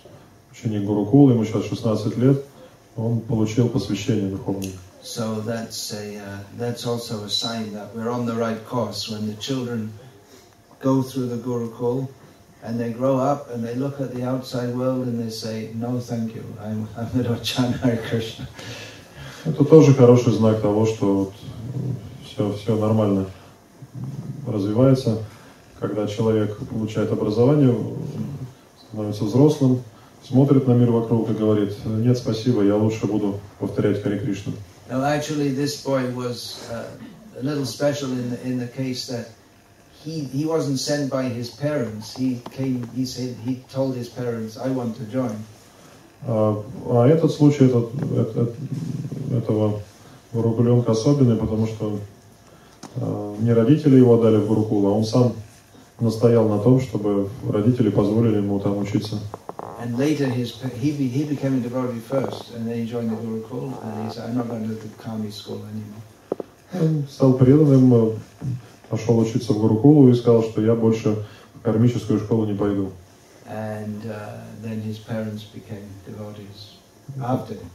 ученик 0.52 0.84
Гурукула, 0.84 1.32
ему 1.32 1.46
сейчас 1.46 1.66
16 1.66 2.18
лет, 2.18 2.44
он 2.96 3.22
получил 3.22 3.70
посвящение 3.70 4.30
духовное. 4.30 4.72
So 5.04 5.42
that's 5.42 5.94
a 5.94 6.18
uh, 6.18 6.40
that's 6.58 6.86
also 6.86 7.24
a 7.24 7.30
sign 7.30 7.72
that 7.74 7.96
we're 7.96 8.10
on 8.10 8.26
the 8.26 8.34
right 8.34 8.62
course 8.68 9.08
when 9.08 9.28
the 9.28 9.36
children 9.36 9.94
go 10.82 11.02
through 11.02 11.28
the 11.28 11.38
Gurukul 11.38 12.10
and 12.62 12.78
they 12.78 12.92
grow 12.92 13.18
up 13.18 13.50
and 13.52 13.64
they 13.64 13.76
look 13.76 14.02
at 14.02 14.14
the 14.14 14.24
outside 14.24 14.76
world 14.76 15.08
and 15.08 15.18
they 15.18 15.30
say, 15.30 15.70
"No, 15.76 16.00
thank 16.00 16.36
you. 16.36 16.44
I'm 16.60 16.90
I'm 16.98 17.10
going 17.14 17.24
to 17.24 17.42
chant 17.42 17.78
Hare 17.78 18.04
Krishna." 18.10 18.50
Это 19.45 19.65
тоже 19.65 19.93
хороший 19.95 20.33
знак 20.33 20.61
того, 20.61 20.87
что 20.87 21.15
вот 21.15 21.33
все, 22.25 22.53
все 22.53 22.77
нормально 22.77 23.27
развивается, 24.47 25.19
когда 25.81 26.07
человек 26.07 26.57
получает 26.59 27.11
образование, 27.11 27.77
становится 28.89 29.25
взрослым, 29.25 29.83
смотрит 30.25 30.69
на 30.69 30.73
мир 30.73 30.93
вокруг 30.93 31.31
и 31.31 31.35
говорит, 31.35 31.73
нет, 31.85 32.17
спасибо, 32.19 32.63
я 32.63 32.77
лучше 32.77 33.07
буду 33.07 33.41
повторять 33.59 34.03
Хари 34.03 34.19
Кришну. 34.19 34.53
Now, 34.89 35.05
actually, 35.05 35.49
this 35.55 35.83
boy 35.83 36.11
was 36.15 36.69
uh, 36.71 36.85
a 37.41 37.43
little 37.43 37.65
special 37.65 38.11
in 38.13 38.31
the, 38.31 38.43
in 38.45 38.59
the 38.59 38.67
case 38.67 39.07
that 39.07 39.29
he 40.05 40.25
he 40.25 40.45
wasn't 40.45 40.79
sent 40.79 41.11
by 41.11 41.25
his 41.25 41.49
parents. 41.49 42.15
He 42.15 42.43
came. 42.51 42.89
He 42.95 43.07
said 43.07 43.37
he 43.47 43.63
told 43.73 43.95
his 43.97 44.09
parents, 44.09 44.59
"I 44.59 44.69
want 44.69 44.97
to 44.99 45.05
join." 45.05 45.37
А, 46.27 46.63
а 46.91 47.07
этот 47.09 47.33
случай 47.33 47.65
этот, 47.67 47.91
это- 48.13 48.53
этого 49.33 49.81
Гурукуленка 50.33 50.93
особенный, 50.93 51.37
потому 51.37 51.67
что 51.67 51.99
а, 52.97 53.37
не 53.41 53.53
родители 53.53 53.97
его 53.97 54.15
отдали 54.15 54.37
в 54.37 54.47
Гурукул, 54.47 54.87
а 54.87 54.91
он 54.91 55.05
сам 55.05 55.33
настоял 56.01 56.49
на 56.49 56.59
том, 56.59 56.81
чтобы 56.81 57.29
родители 57.49 57.91
позволили 57.91 58.37
ему 58.39 58.59
там 58.61 58.79
учиться. 58.79 59.19
And 59.83 59.99
later, 59.99 60.29
his 60.29 60.55
he 60.81 60.93
he 60.93 61.25
became 61.25 61.55
a 61.55 61.61
devotee 61.61 61.99
first, 61.99 62.55
and 62.55 62.69
then 62.69 62.77
he 62.79 62.87
joined 62.87 63.11
the 63.11 63.17
Gurukul, 63.17 63.73
and 63.83 64.05
he 64.05 64.15
said, 64.15 64.31
"I'm 64.31 64.37
not 64.37 64.49
going 64.49 64.69
to 64.69 64.75
the 64.75 64.89
Kami 65.03 65.31
school 65.31 65.61
anymore." 65.73 66.03
Он 66.81 67.05
стал 67.11 67.35
преданным, 67.35 67.93
э, 67.95 68.11
пошел 68.89 69.19
учиться 69.19 69.53
в 69.53 69.59
Гурукулу 69.59 70.09
и 70.09 70.15
сказал, 70.15 70.45
что 70.45 70.63
я 70.63 70.75
больше 70.75 71.25
в 71.55 71.63
кармическую 71.63 72.21
школу 72.21 72.47
не 72.47 72.55
пойду. 72.55 72.93
And 73.49 74.07
uh, 74.07 74.45
then 74.63 74.81
his 74.81 74.99
parents 74.99 75.43
became 75.43 75.89
devotees 76.07 76.79
after 77.21 77.55
him. 77.55 77.69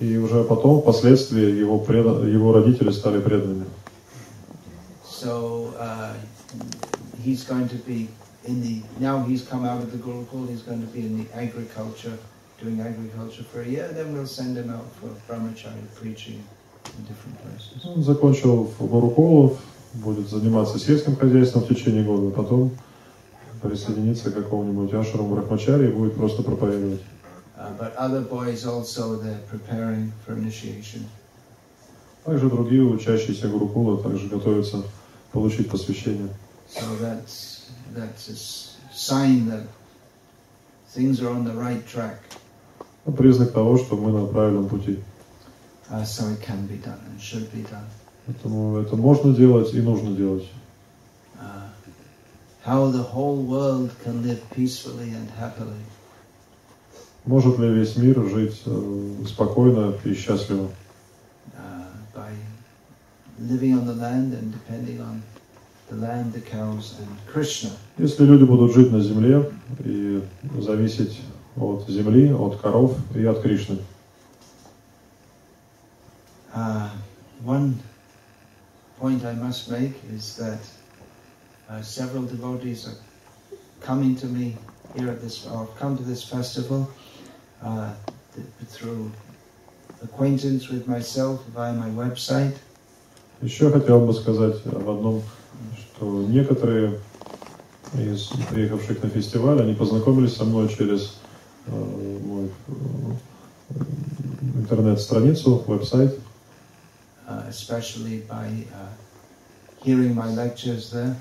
И 0.00 0.16
уже 0.16 0.42
потом, 0.44 0.80
впоследствии, 0.80 1.56
его, 1.56 1.78
преда- 1.78 2.28
его 2.28 2.52
родители 2.52 2.90
стали 2.90 3.20
преданными. 3.20 3.66
So 5.04 5.72
uh, 5.78 6.12
he's 7.24 7.44
going 7.44 7.68
to 7.68 7.76
be 7.86 8.08
in 8.46 8.60
the 8.60 8.82
now 9.00 9.24
he's 9.24 9.42
come 9.42 9.64
out 9.64 9.82
of 9.82 9.90
the 9.92 9.98
Gurukul, 9.98 10.48
he's 10.48 10.62
going 10.62 10.80
to 10.80 10.92
be 10.92 11.00
in 11.06 11.16
the 11.18 11.26
agriculture, 11.34 12.18
doing 12.60 12.80
agriculture 12.80 13.44
for 13.44 13.62
a 13.62 13.66
year. 13.66 13.88
Then 13.92 14.12
we'll 14.12 14.26
send 14.26 14.56
him 14.56 14.70
out 14.70 14.86
for 15.00 15.08
brahmachari 15.28 15.86
preaching 16.00 16.42
in 16.98 17.04
different 17.06 17.38
places. 17.42 17.84
Он 17.84 18.02
закончил 18.02 18.64
в 18.78 18.86
Гурукулу, 18.86 19.56
будет 19.94 20.28
заниматься 20.28 20.78
сельским 20.78 21.16
хозяйством 21.16 21.62
в 21.62 21.68
течение 21.68 22.02
года, 22.04 22.30
потом 22.30 22.72
присоединиться 23.62 24.30
к 24.30 24.34
какому-нибудь 24.34 24.92
ашраму 24.92 25.34
Брахмачари 25.34 25.88
и 25.88 25.92
будет 25.92 26.16
просто 26.16 26.42
проповедовать. 26.42 27.00
Uh, 27.57 27.71
but 27.77 27.93
other 27.97 28.21
boys 28.21 28.65
also 28.65 29.17
they're 29.17 29.43
preparing 29.49 30.11
for 30.25 30.33
initiation. 30.33 31.05
Также 32.25 32.49
другие 32.49 32.83
учащиеся 32.83 33.47
Гурукула 33.49 34.01
также 34.01 34.27
готовятся 34.27 34.83
получить 35.31 35.69
посвящение. 35.69 36.29
So 36.69 36.83
that's 37.01 37.69
that's 37.95 38.29
a 38.29 38.33
s- 38.33 38.77
sign 38.93 39.47
that 39.49 39.63
things 40.93 41.21
are 41.21 41.29
on 41.29 41.43
the 41.43 41.53
right 41.53 41.85
track. 41.85 42.19
Ну, 43.05 43.13
признак 43.13 43.51
того, 43.53 43.77
что 43.77 43.95
мы 43.97 44.11
на 44.11 44.25
правильном 44.27 44.69
пути. 44.69 44.99
Uh, 45.89 46.03
so 46.05 46.23
it 46.29 46.39
can 46.41 46.67
be 46.67 46.77
done 46.77 46.99
and 47.09 47.19
should 47.19 47.51
be 47.51 47.63
done. 47.63 47.85
Поэтому 48.27 48.77
это 48.77 48.95
можно 48.95 49.33
делать 49.33 49.73
и 49.73 49.81
нужно 49.81 50.15
делать. 50.15 50.47
Uh, 51.41 51.67
how 52.63 52.91
the 52.91 53.01
whole 53.01 53.37
world 53.37 53.89
can 54.03 54.21
live 54.23 54.39
peacefully 54.51 55.09
and 55.13 55.27
happily. 55.39 55.81
Может 57.26 57.58
ли 57.58 57.68
весь 57.68 57.96
мир 57.96 58.22
жить 58.28 58.62
э, 58.66 59.14
спокойно 59.26 59.94
и 60.04 60.14
счастливо? 60.14 60.68
uh. 61.56 61.84
Если 67.98 68.24
люди 68.24 68.44
будут 68.44 68.74
жить 68.74 68.92
на 68.92 69.00
земле 69.00 69.50
и 69.84 70.22
зависеть 70.60 71.20
от 71.56 71.88
земли, 71.88 72.32
от 72.32 72.60
коров 72.60 72.96
и 73.14 73.24
от 73.24 73.40
Кришны. 73.40 73.78
Uh, 76.54 76.88
one 77.42 77.74
point 79.00 79.24
I 79.24 79.34
must 79.34 79.70
make 79.70 79.94
is 80.12 80.36
that 80.36 80.60
uh, 81.68 81.82
several 81.82 82.22
devotees 82.22 82.86
are 82.86 82.96
coming 83.80 84.14
to 84.16 84.26
me 84.26 84.56
here 84.94 85.10
at 85.10 85.20
this, 85.20 85.46
or 85.46 85.66
come 85.78 85.96
to 85.96 86.04
this 86.04 86.22
festival 86.22 86.88
uh, 87.64 87.90
th- 88.34 88.46
through 88.68 89.10
acquaintance 90.02 90.68
with 90.68 90.86
myself 90.86 91.40
via 91.54 91.72
my 91.72 91.90
website. 91.90 92.54
Еще 93.42 93.70
хотел 93.70 94.00
бы 94.06 94.14
сказать 94.14 94.64
об 94.66 94.88
одном, 94.88 95.22
что 95.78 96.22
некоторые 96.22 97.00
из 97.94 98.28
приехавших 98.50 99.02
на 99.02 99.08
фестиваль, 99.08 99.60
они 99.60 99.74
познакомились 99.74 100.36
со 100.36 100.44
мной 100.44 100.68
через 100.68 101.16
э, 101.66 102.18
мой 102.24 102.50
э, 102.68 103.74
интернет-страницу, 104.56 105.64
веб-сайт, 105.66 106.18
uh, 107.26 107.48
especially 107.48 108.26
by 108.28 108.48
uh, 108.72 108.92
hearing 109.84 110.14
my 110.14 110.28
lectures 110.34 110.90
there. 110.90 111.16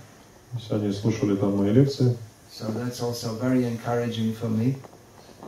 Они 0.69 0.91
слушали 0.91 1.35
там 1.35 1.57
мои 1.57 1.71
лекции. 1.71 2.15
So 2.51 2.65
that's 2.71 3.01
also 3.01 3.33
very 3.39 3.65
encouraging 3.65 4.35
for 4.35 4.47
me 4.47 4.77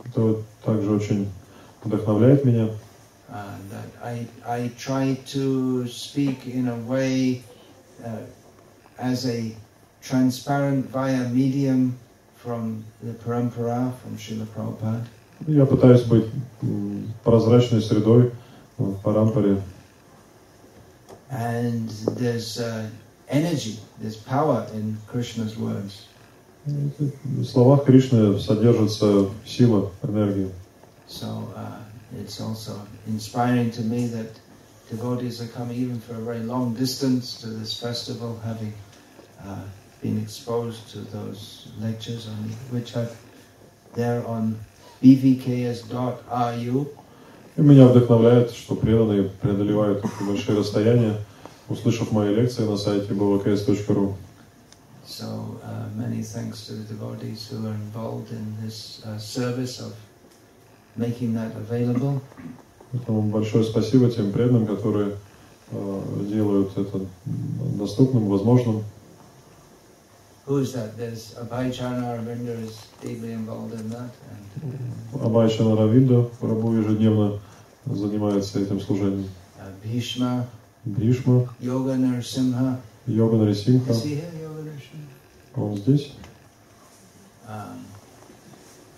Это 0.05 0.37
также 0.65 0.91
очень 0.91 1.29
вдохновляет 1.83 2.45
меня. 2.45 2.69
uh, 3.33 3.55
that 3.69 3.87
I, 4.03 4.27
I 4.45 4.69
try 4.77 5.15
to 5.27 5.87
speak 5.87 6.45
in 6.47 6.67
a 6.67 6.75
way 6.85 7.41
uh, 8.03 8.17
as 8.99 9.25
a 9.25 9.55
transparent 10.01 10.87
via 10.87 11.29
medium 11.29 11.97
from 12.35 12.83
the 13.03 13.13
Parampara, 13.13 13.93
from 13.99 14.17
Srila 14.17 14.45
Prabhupada. 14.47 15.05
Я 15.47 15.65
пытаюсь 15.65 16.03
быть 16.03 16.25
м, 16.61 17.13
прозрачной 17.23 17.81
средой 17.81 18.31
в 18.77 18.95
Парампаре. 19.01 19.61
And 21.29 21.87
there's 22.17 22.59
uh, 22.59 22.89
energy, 23.29 23.79
there's 24.01 24.17
power 24.17 24.67
in 24.73 24.97
Krishna's 25.07 25.57
words. 25.57 26.05
В 26.66 27.44
словах 27.44 27.84
Кришны 27.84 28.40
содержится 28.40 29.28
сила, 29.44 29.92
энергия. 30.02 30.50
So 31.08 31.48
uh, 31.54 31.78
it's 32.20 32.40
also 32.40 32.72
inspiring 33.06 33.70
to 33.70 33.82
me 33.82 34.08
that 34.08 34.32
devotees 34.90 35.40
are 35.40 35.46
coming 35.46 35.76
even 35.76 36.00
for 36.00 36.14
a 36.14 36.20
very 36.20 36.40
long 36.40 36.74
distance 36.74 37.40
to 37.40 37.46
this 37.46 37.78
festival, 37.78 38.40
having 38.44 38.72
uh, 39.44 39.60
been 40.02 40.20
exposed 40.20 40.90
to 40.90 40.98
those 40.98 41.68
lectures, 41.80 42.26
on, 42.26 42.50
which 42.70 42.96
are 42.96 43.08
there 43.94 44.26
on 44.26 44.58
bvks.ru. 45.00 46.86
И 47.56 47.60
меня 47.62 47.86
вдохновляет, 47.86 48.50
что 48.50 48.74
преданные 48.74 49.30
преодолевают 49.40 50.04
большие 50.20 50.58
расстояния, 50.58 51.16
услышав 51.68 52.10
мои 52.10 52.34
лекции 52.34 52.64
на 52.64 52.76
сайте 52.76 53.12
bvks.ru. 53.12 54.16
So 55.06 55.60
uh, 55.62 55.86
many 55.96 56.22
thanks 56.22 56.66
to 56.66 56.72
the 56.74 56.84
devotees 56.84 57.48
who 57.48 57.64
are 57.66 57.74
involved 57.74 58.32
in 58.32 58.56
this 58.60 59.02
uh, 59.06 59.18
service 59.18 59.80
of 59.80 59.94
making 60.96 61.34
that 61.34 61.54
available. 61.54 62.20
Поэтому 62.92 63.22
большое 63.22 63.64
спасибо 63.64 64.10
тем 64.10 64.32
преданным, 64.32 64.66
которые 64.66 65.16
э, 65.70 66.24
делают 66.28 66.76
это 66.76 67.00
доступным, 67.78 68.26
возможным. 68.28 68.84
Who 70.46 70.58
is 70.58 70.72
that? 70.74 70.96
There's 70.96 71.34
Abhay 71.34 71.72
Charna 71.72 72.16
Arvinder 72.16 72.56
is 72.62 72.76
deeply 73.02 73.32
involved 73.32 73.74
in 73.74 73.88
that. 73.90 74.10
And 74.30 75.22
Абайча 75.22 75.62
Наравинда 75.64 76.22
Прабу 76.40 76.72
ежедневно 76.74 77.40
занимается 77.84 78.60
этим 78.60 78.80
служением. 78.80 79.28
uh, 79.60 79.70
Bhishma, 79.84 80.46
Бришма, 80.84 81.48
Yoga 81.60 81.94
Narasimha. 81.96 82.78
Йога 83.07 83.37
Нарисимха, 83.37 83.91
Is 83.91 84.03
he 84.03 84.15
here, 84.15 84.31
Yoga 84.41 84.61
Narasimha? 84.63 85.55
он 85.55 85.77
здесь. 85.77 86.13
Um, 87.47 87.85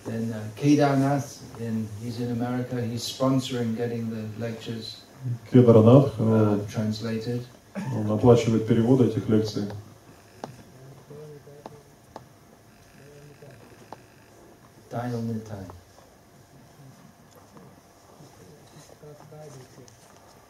then 0.06 0.34
uh, 0.34 0.44
Kedarnath, 0.56 1.40
in, 1.60 1.88
he's 2.02 2.20
in 2.20 2.32
America. 2.32 2.82
He's 2.82 3.04
sponsoring 3.04 3.76
getting 3.76 4.10
the 4.10 4.26
lectures 4.40 5.04
Кедаранат, 5.52 6.14
uh, 6.20 6.60
э, 6.60 6.66
translated. 6.70 7.46
он 7.96 8.12
оплачивает 8.12 8.68
переводы 8.68 9.06
этих 9.06 9.28
лекций. 9.30 9.64
Daniel 14.92 15.22
Nitai. 15.24 15.66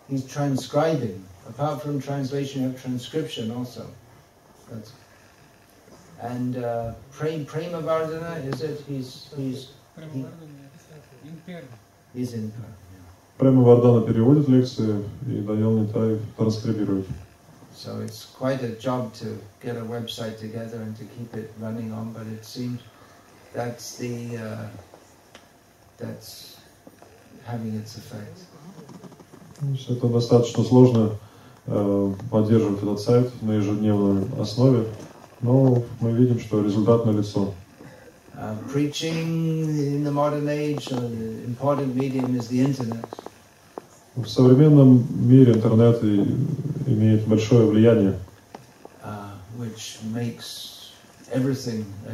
He's 0.10 0.26
transcribing. 0.26 1.24
Apart 1.48 1.82
from 1.82 2.02
translation, 2.02 2.62
you 2.64 2.70
have 2.70 2.82
transcription 2.82 3.52
also. 3.52 3.86
That's, 4.72 4.94
and 6.22 6.58
uh, 6.58 6.94
Prem, 7.12 7.46
Premavardhana, 7.46 8.46
is 8.46 8.62
it? 8.62 8.82
He's, 8.88 9.30
he's, 9.36 9.72
he, 10.14 10.26
he's 12.14 12.34
in 12.34 12.52
Perm. 12.52 12.64
yeah. 12.64 13.38
Прямо 13.38 13.64
Вардана 13.64 14.06
переводит 14.06 14.48
лекции, 14.48 15.04
и 15.28 15.42
Данил 15.42 15.80
Нитай 15.80 16.20
транскрибирует. 16.38 17.08
So 17.76 18.00
it's 18.02 18.26
quite 18.26 18.62
a 18.64 18.70
job 18.80 19.14
to 19.16 19.38
get 19.60 19.76
a 19.76 19.82
website 19.82 20.40
together 20.40 20.78
and 20.78 20.96
to 20.96 21.04
keep 21.06 21.34
it 21.34 21.52
running 21.60 21.92
on, 21.92 22.14
but 22.14 22.28
it 22.28 22.46
seems 22.46 22.80
that's 23.54 23.98
the 23.98 24.38
uh, 24.38 24.68
that's 25.98 26.58
having 27.46 27.76
its 27.76 27.98
effect. 27.98 28.38
То 29.60 29.66
есть 29.68 29.90
Это 29.90 30.08
достаточно 30.08 30.64
сложно 30.64 31.18
э, 31.69 32.13
поддерживать 32.31 32.83
этот 32.83 33.01
сайт 33.01 33.43
на 33.43 33.53
ежедневной 33.53 34.27
основе, 34.41 34.87
но 35.41 35.83
мы 36.01 36.13
видим, 36.13 36.41
что 36.41 36.63
результат 36.63 37.07
налицо. 37.07 37.55
Uh, 38.41 38.55
preaching 38.69 39.69
in 39.69 40.05
the 40.05 40.13
modern 40.13 40.49
age, 40.49 40.93
uh, 40.93 41.01
the 41.01 41.45
important 41.45 41.97
medium 41.97 42.37
is 42.37 42.49
the 42.49 42.61
internet. 42.61 43.05
В 44.15 44.27
современном 44.27 45.07
мире 45.11 45.55
интернет 45.55 46.03
имеет 46.03 47.27
большое 47.27 47.67
влияние, 47.67 48.19
uh, 49.03 49.33
which 49.57 49.99
makes 50.13 50.93
everything, 51.33 51.85
uh, 52.07 52.13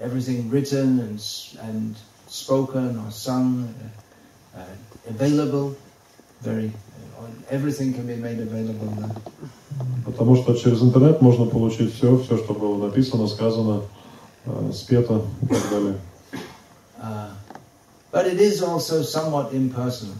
everything 0.00 0.48
written 0.48 1.00
and 1.00 1.20
and 1.62 1.96
spoken 2.28 2.98
or 2.98 3.10
sung 3.10 3.72
uh, 4.54 4.58
uh, 4.58 4.64
available. 5.08 5.76
Very, 6.40 6.68
uh, 6.68 6.87
everything 7.50 7.92
can 7.92 8.06
be 8.06 8.16
made 8.16 8.40
available 8.40 8.88
there. 8.96 9.14
потому 10.04 10.36
что 10.36 10.54
через 10.54 10.82
интернет 10.82 11.20
можно 11.20 11.44
получить 11.44 11.94
все, 11.94 12.18
все, 12.18 12.38
что 12.38 12.54
было 12.54 12.86
написано, 12.86 13.26
сказано, 13.28 13.82
э, 14.46 14.72
спето 14.74 15.22
и 15.42 15.46
так 15.46 15.70
далее. 15.70 15.94
Uh, 17.00 17.30
but 18.10 18.26
it 18.26 18.40
is 18.40 18.62
also 18.62 19.02
somewhat 19.02 19.52
impersonal. 19.52 20.14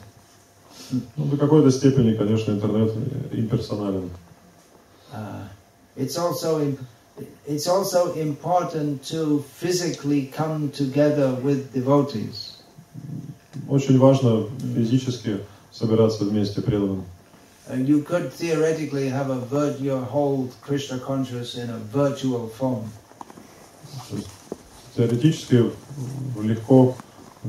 Ну, 1.17 1.25
до 1.25 1.37
какой-то 1.37 1.71
степени, 1.71 2.15
конечно, 2.15 2.53
интернет 2.53 2.93
имперсонален. 3.33 4.11
Uh, 5.13 5.49
it's 5.97 6.17
also 6.17 6.61
imp- 6.61 6.81
it's 7.47 7.67
also 7.67 8.13
important 8.15 9.03
to 9.03 9.45
physically 9.61 10.27
come 10.27 10.71
together 10.71 11.35
with 11.43 11.73
devotees. 11.73 12.55
Очень 13.69 13.99
важно 13.99 14.47
физически 14.75 15.41
собираться 15.79 16.25
вместе 16.25 16.61
преданным. 16.61 17.05
You 17.71 18.03
could 18.03 18.33
theoretically 18.33 19.11
have 19.11 19.31
a 19.31 19.39
vir- 19.51 19.77
your 19.79 20.03
whole 20.03 20.49
Krishna 20.63 20.99
consciousness 20.99 21.55
in 21.55 21.69
a 21.71 21.79
virtual 21.93 22.49
form. 22.49 22.85
Теоретически 24.97 25.71
легко 26.43 26.97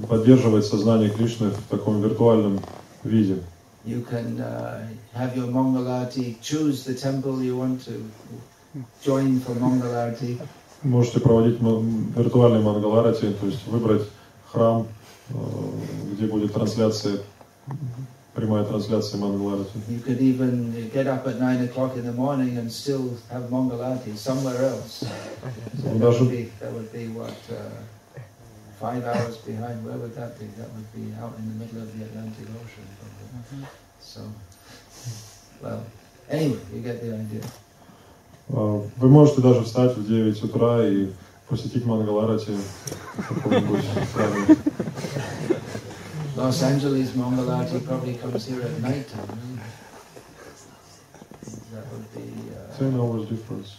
поддерживать 0.08 0.66
сознание 0.66 1.10
Кришны 1.10 1.50
в 1.50 1.62
таком 1.70 2.02
виртуальном 2.02 2.60
виде. 3.04 3.42
You 3.86 4.06
can 4.06 4.40
uh, 4.42 4.86
have 5.16 5.36
your 5.38 5.48
Mangalarti, 5.48 6.36
choose 6.42 6.84
the 6.84 6.94
temple 6.94 7.42
you 7.42 7.56
want 7.56 7.86
to 7.86 7.94
join 9.02 9.40
for 9.40 9.56
Mangalarti. 9.56 10.38
Можете 10.84 11.20
проводить 11.20 11.60
виртуальный 11.60 12.62
мангаларати, 12.62 13.34
то 13.34 13.48
есть 13.48 13.68
выбрать 13.68 14.04
храм, 14.50 14.88
э, 15.30 15.34
где 16.14 16.26
будет 16.28 16.54
трансляция, 16.54 17.20
прямая 18.40 18.64
трансляция 18.64 19.20
мангаларати. 19.20 19.70
You 19.90 20.00
could 20.00 20.22
even 20.22 20.74
get 20.94 21.08
up 21.08 21.28
at 21.28 21.40
nine 21.40 21.62
o'clock 21.68 21.98
in 21.98 22.06
the 22.06 22.14
morning 22.14 22.58
and 22.58 22.72
still 22.72 23.18
have 23.32 23.44
Mangalarti 23.50 24.16
somewhere 24.18 24.60
else. 24.74 25.04
So 25.82 25.90
that 26.02 26.20
would 26.20 26.32
be, 26.32 26.44
that 26.62 26.72
would 26.74 26.92
be 26.94 27.08
what, 27.20 27.38
uh, 27.52 27.56
five 28.80 29.04
hours 29.04 29.36
behind, 29.50 29.78
where 29.86 29.98
would 29.98 30.16
that 30.16 30.40
be? 30.40 30.46
That 30.60 30.70
would 30.76 30.90
be 30.96 31.06
out 31.22 31.34
in 31.40 31.46
the 31.52 31.58
middle 31.62 31.82
of 31.86 31.90
the 31.98 32.06
Atlantic 32.06 32.48
Ocean. 32.62 32.86
probably. 33.00 33.68
So, 34.00 34.22
well, 35.62 35.82
anyway, 36.30 36.60
you 36.74 36.82
get 36.82 37.02
the 37.02 37.12
idea. 37.24 37.44
А, 38.52 38.82
Вы 38.98 39.10
можете 39.10 39.42
даже 39.42 39.64
встать 39.64 39.96
в 39.98 40.08
9 40.08 40.44
утра 40.44 40.88
и 40.88 41.10
посетить 41.50 41.86
мангаларати 41.86 42.52
в 43.18 43.28
каком-нибудь. 43.28 43.84
Los 46.40 46.64
Angeles 46.64 47.12
Mangalarti 47.12 47.86
probably 47.86 48.16
comes 48.16 48.46
here 48.48 48.62
at 48.62 48.72
night 48.80 49.06
time. 49.10 49.60
That 51.74 51.86
would 51.92 52.16
be, 52.16 52.32
uh, 52.56 52.78
10 52.78 52.98
hours 52.98 53.28
difference. 53.28 53.76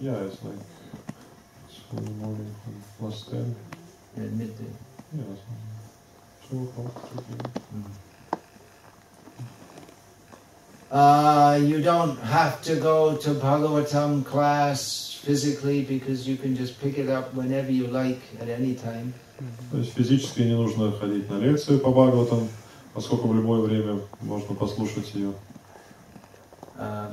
Yeah, 0.00 0.16
it's 0.26 0.42
like 0.42 0.54
it's 1.68 1.80
in 1.92 2.04
the 2.04 2.10
morning 2.10 2.52
and 2.66 2.82
plus 2.98 3.26
10. 3.30 3.54
in 4.16 4.38
midday. 4.38 4.64
Yeah, 5.16 5.22
it's 5.32 6.50
2 6.50 6.64
o'clock, 6.64 7.10
2 7.14 7.22
p.m. 7.22 7.84
Uh, 10.90 11.60
you 11.62 11.80
don't 11.80 12.18
have 12.22 12.60
to 12.62 12.74
go 12.74 13.16
to 13.16 13.30
Bhagavatam 13.30 14.24
class 14.24 15.20
physically 15.22 15.84
because 15.84 16.26
you 16.26 16.36
can 16.36 16.56
just 16.56 16.80
pick 16.80 16.98
it 16.98 17.08
up 17.08 17.34
whenever 17.34 17.70
you 17.70 17.86
like 17.86 18.20
at 18.40 18.48
any 18.48 18.74
time. 18.74 19.14
То 19.70 19.78
есть 19.78 19.94
физически 19.94 20.42
не 20.42 20.54
нужно 20.54 20.92
ходить 20.92 21.30
на 21.30 21.38
лекции 21.38 21.76
по 21.76 21.90
Бхагаватам, 21.90 22.48
поскольку 22.94 23.28
в 23.28 23.34
любое 23.34 23.60
время 23.60 24.00
можно 24.20 24.54
послушать 24.54 25.14
ее. 25.14 25.32
Um, 26.76 27.12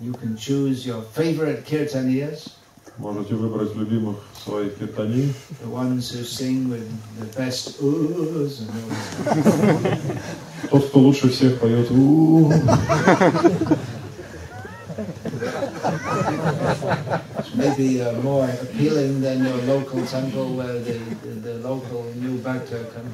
you 0.00 0.12
can 0.14 0.36
choose 0.36 0.84
your 0.84 1.04
favorite 1.14 1.64
kirtaniyas, 1.64 2.50
Можете 2.98 3.34
выбрать 3.34 3.74
любимых 3.76 4.16
своих 4.44 4.76
киртани, 4.76 5.32
the 5.62 5.70
ones 5.70 6.12
who 6.12 6.22
sing 6.22 6.68
with 6.68 6.86
the 7.18 7.24
best 7.34 7.80
oohs 7.80 8.60
and 8.60 8.72
тот, 10.70 10.86
кто 10.88 11.00
лучше 11.00 11.30
всех 11.30 11.58
поет 11.60 11.90
«У-у-у». 11.90 12.52
maybe 17.54 18.00
uh, 18.00 18.12
more 18.22 18.48
appealing 18.62 19.20
than 19.20 19.44
your 19.44 19.56
local 19.66 20.04
temple 20.06 20.54
where 20.54 20.78
the, 20.78 20.98
the, 21.22 21.28
the 21.28 21.54
local 21.68 22.04
new 22.14 22.38
bhakta 22.38 22.86
can 22.94 23.12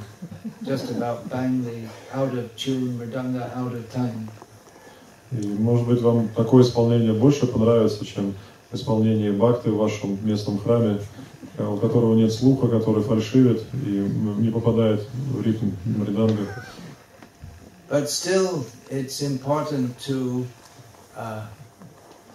just 0.64 0.91
about 0.91 1.28
bang 1.30 1.64
the 1.64 1.89
out 2.12 2.34
of 2.34 2.55
tune 2.57 2.99
mridanga 2.99 3.55
out 3.57 3.72
of 3.72 3.93
time. 3.93 4.28
И, 5.32 5.45
может 5.45 5.87
быть, 5.89 6.01
вам 6.03 6.28
такое 6.37 6.62
исполнение 6.62 7.12
больше 7.12 7.47
понравится, 7.47 8.07
чем 8.07 8.34
исполнение 8.72 9.32
бхакты 9.32 9.70
в 9.70 9.76
вашем 9.76 10.24
местном 10.24 10.59
храме, 10.59 11.01
э, 11.59 11.66
у 11.66 11.76
которого 11.78 12.14
нет 12.14 12.32
слуха, 12.32 12.68
который 12.68 13.03
фальшивит 13.03 13.62
и 13.72 14.09
не 14.39 14.51
попадает 14.51 15.05
в 15.32 15.43
ритм 15.43 15.70
мриданга. 15.84 16.47
But 17.89 18.09
still, 18.09 18.66
it's 18.91 19.20
important 19.22 19.99
to 20.07 20.47
uh, 21.16 21.47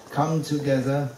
come 0.10 0.43
together 0.43 1.10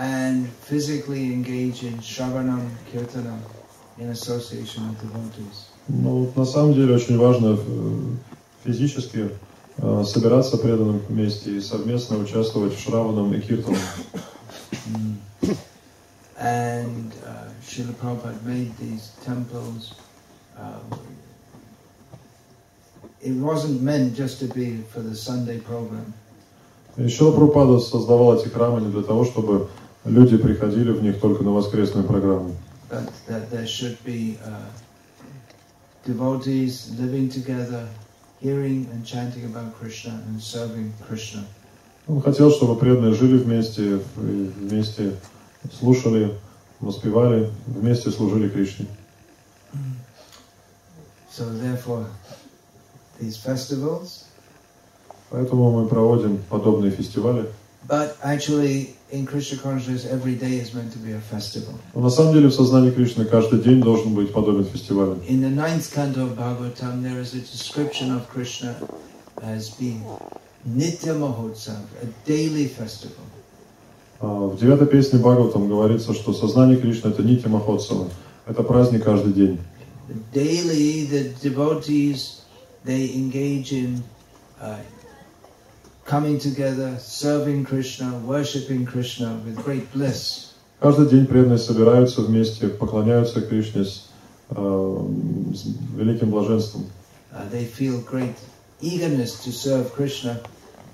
and 0.00 0.48
physically 0.48 1.32
engage 1.32 1.82
in 1.82 1.94
Shravanam 1.98 2.68
Kirtanam 2.92 3.40
in 3.98 4.10
association 4.10 4.88
with 4.88 5.00
devotees. 5.00 5.66
Но 5.88 6.18
вот 6.20 6.36
на 6.36 6.44
самом 6.44 6.74
деле 6.74 6.94
очень 6.94 7.18
важно 7.18 7.58
э, 7.58 8.00
физически 8.64 9.30
э, 9.78 10.04
собираться 10.04 10.58
преданным 10.58 11.00
вместе 11.08 11.56
и 11.56 11.60
совместно 11.60 12.18
участвовать 12.18 12.76
в 12.76 12.80
Шраванам 12.80 13.32
и 13.34 13.40
Киртанам. 13.40 13.78
And 16.40 17.12
uh, 17.26 17.48
Srila 17.64 17.94
Prabhupada 17.94 18.40
made 18.44 18.76
these 18.78 19.10
temples. 19.24 19.94
Uh, 20.56 20.78
it 23.20 23.32
wasn't 23.32 23.82
meant 23.82 24.14
just 24.14 24.38
to 24.38 24.46
be 24.46 24.82
for 24.92 25.00
the 25.00 25.16
Sunday 25.16 25.58
program. 25.58 26.14
Еще 26.96 27.32
Прабхупада 27.32 27.80
создавал 27.80 28.36
эти 28.36 28.48
храмы 28.48 28.80
не 28.80 28.92
для 28.92 29.02
того, 29.02 29.24
чтобы 29.24 29.68
люди 30.08 30.36
приходили 30.36 30.90
в 30.90 31.02
них 31.02 31.20
только 31.20 31.42
на 31.44 31.52
воскресную 31.52 32.06
программу. 32.06 32.54
but 32.88 33.06
that 33.26 33.50
there 33.50 33.66
should 33.66 34.02
be 34.04 34.38
uh, 34.44 34.70
devotees 36.04 36.90
living 36.98 37.28
together, 37.28 37.86
hearing 38.40 38.88
and 38.92 39.04
chanting 39.04 39.44
about 39.44 39.74
Krishna 39.78 40.22
and 40.26 40.40
serving 40.40 40.92
Krishna. 41.06 41.44
Он 42.06 42.22
хотел, 42.22 42.50
чтобы 42.50 42.76
преданные 42.76 43.12
жили 43.12 43.36
вместе, 43.36 44.00
вместе 44.16 45.14
слушали, 45.78 46.34
воспевали, 46.80 47.50
вместе 47.66 48.10
служили 48.10 48.48
Кришне. 48.48 48.86
So 51.30 51.44
therefore, 51.52 52.06
these 53.20 53.36
festivals. 53.36 54.24
Поэтому 55.30 55.70
мы 55.70 55.86
проводим 55.86 56.38
подобные 56.48 56.90
фестивали. 56.90 57.46
But 57.86 58.16
actually, 58.22 58.96
in 59.10 59.24
Krishna 59.24 59.58
consciousness, 59.58 60.04
every 60.06 60.34
day 60.34 60.56
is 60.56 60.74
meant 60.74 60.92
to 60.92 60.98
be 60.98 61.12
a 61.12 61.20
festival. 61.20 61.74
Но 61.94 62.02
на 62.02 62.10
самом 62.10 62.34
деле 62.34 62.48
в 62.48 62.54
сознании 62.54 62.90
Кришны 62.90 63.24
каждый 63.24 63.60
день 63.60 63.80
должен 63.80 64.14
быть 64.14 64.32
подобен 64.32 64.64
фестивалю. 64.64 65.18
In 65.28 65.40
the 65.40 65.50
ninth 65.50 65.92
canto 65.94 66.26
of 66.26 66.36
Bhagavatam, 66.36 67.02
there 67.02 67.20
is 67.20 67.34
a 67.34 67.40
description 67.40 68.10
of 68.10 68.28
Krishna 68.28 68.74
as 69.42 69.70
being 69.70 70.02
Nitya 70.66 71.14
Mahotsav, 71.14 71.80
a 72.02 72.06
daily 72.26 72.66
festival. 72.68 73.24
А 74.20 74.26
В 74.26 74.58
девятой 74.58 74.86
песне 74.88 75.18
Бхагаватам 75.18 75.68
говорится, 75.68 76.12
что 76.12 76.32
сознание 76.32 76.76
Кришны 76.76 77.08
это 77.08 77.22
Нити 77.22 77.46
Махотсава. 77.46 78.08
Это 78.46 78.62
праздник 78.62 79.04
каждый 79.04 79.32
день. 79.32 79.58
Daily, 80.32 81.06
the 81.06 81.34
devotees 81.42 82.42
they 82.84 83.14
engage 83.14 83.72
in 83.72 84.02
uh, 84.60 84.76
coming 86.08 86.38
together, 86.38 86.96
serving 86.98 87.64
Krishna, 87.64 88.18
worshipping 88.24 88.86
Krishna 88.86 89.40
with 89.44 89.56
great 89.62 89.92
bliss. 89.92 90.54
Каждый 90.80 91.08
день 91.10 91.26
преданные 91.26 91.58
собираются 91.58 92.22
вместе, 92.22 92.68
поклоняются 92.68 93.40
Кришне 93.42 93.84
с, 93.84 94.08
э, 94.50 95.06
с 95.54 95.64
великим 95.96 96.30
блаженством. 96.30 96.86
Uh, 97.32 97.46
they 97.50 97.64
feel 97.64 98.00
great 98.00 98.36
eagerness 98.80 99.44
to 99.44 99.52
serve 99.52 99.92
Krishna, 99.92 100.40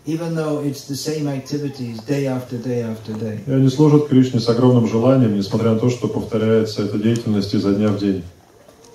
even 0.05 0.35
though 0.35 0.61
it's 0.61 0.89
the 0.89 0.97
same 0.97 1.29
activities 1.29 1.99
day 2.01 2.27
after 2.27 2.59
day 2.59 2.83
after 2.83 3.13
day. 3.13 3.39
И 3.47 3.53
они 3.53 3.69
служат 3.69 4.09
Кришне 4.09 4.41
с 4.41 4.49
огромным 4.49 4.89
желанием, 4.89 5.37
несмотря 5.37 5.75
на 5.75 5.79
то, 5.79 5.91
что 5.91 6.09
повторяется 6.09 6.83
эта 6.83 6.99
деятельность 6.99 7.55
изо 7.55 7.73
дня 7.73 7.89
в 7.89 7.99
день. 7.99 8.25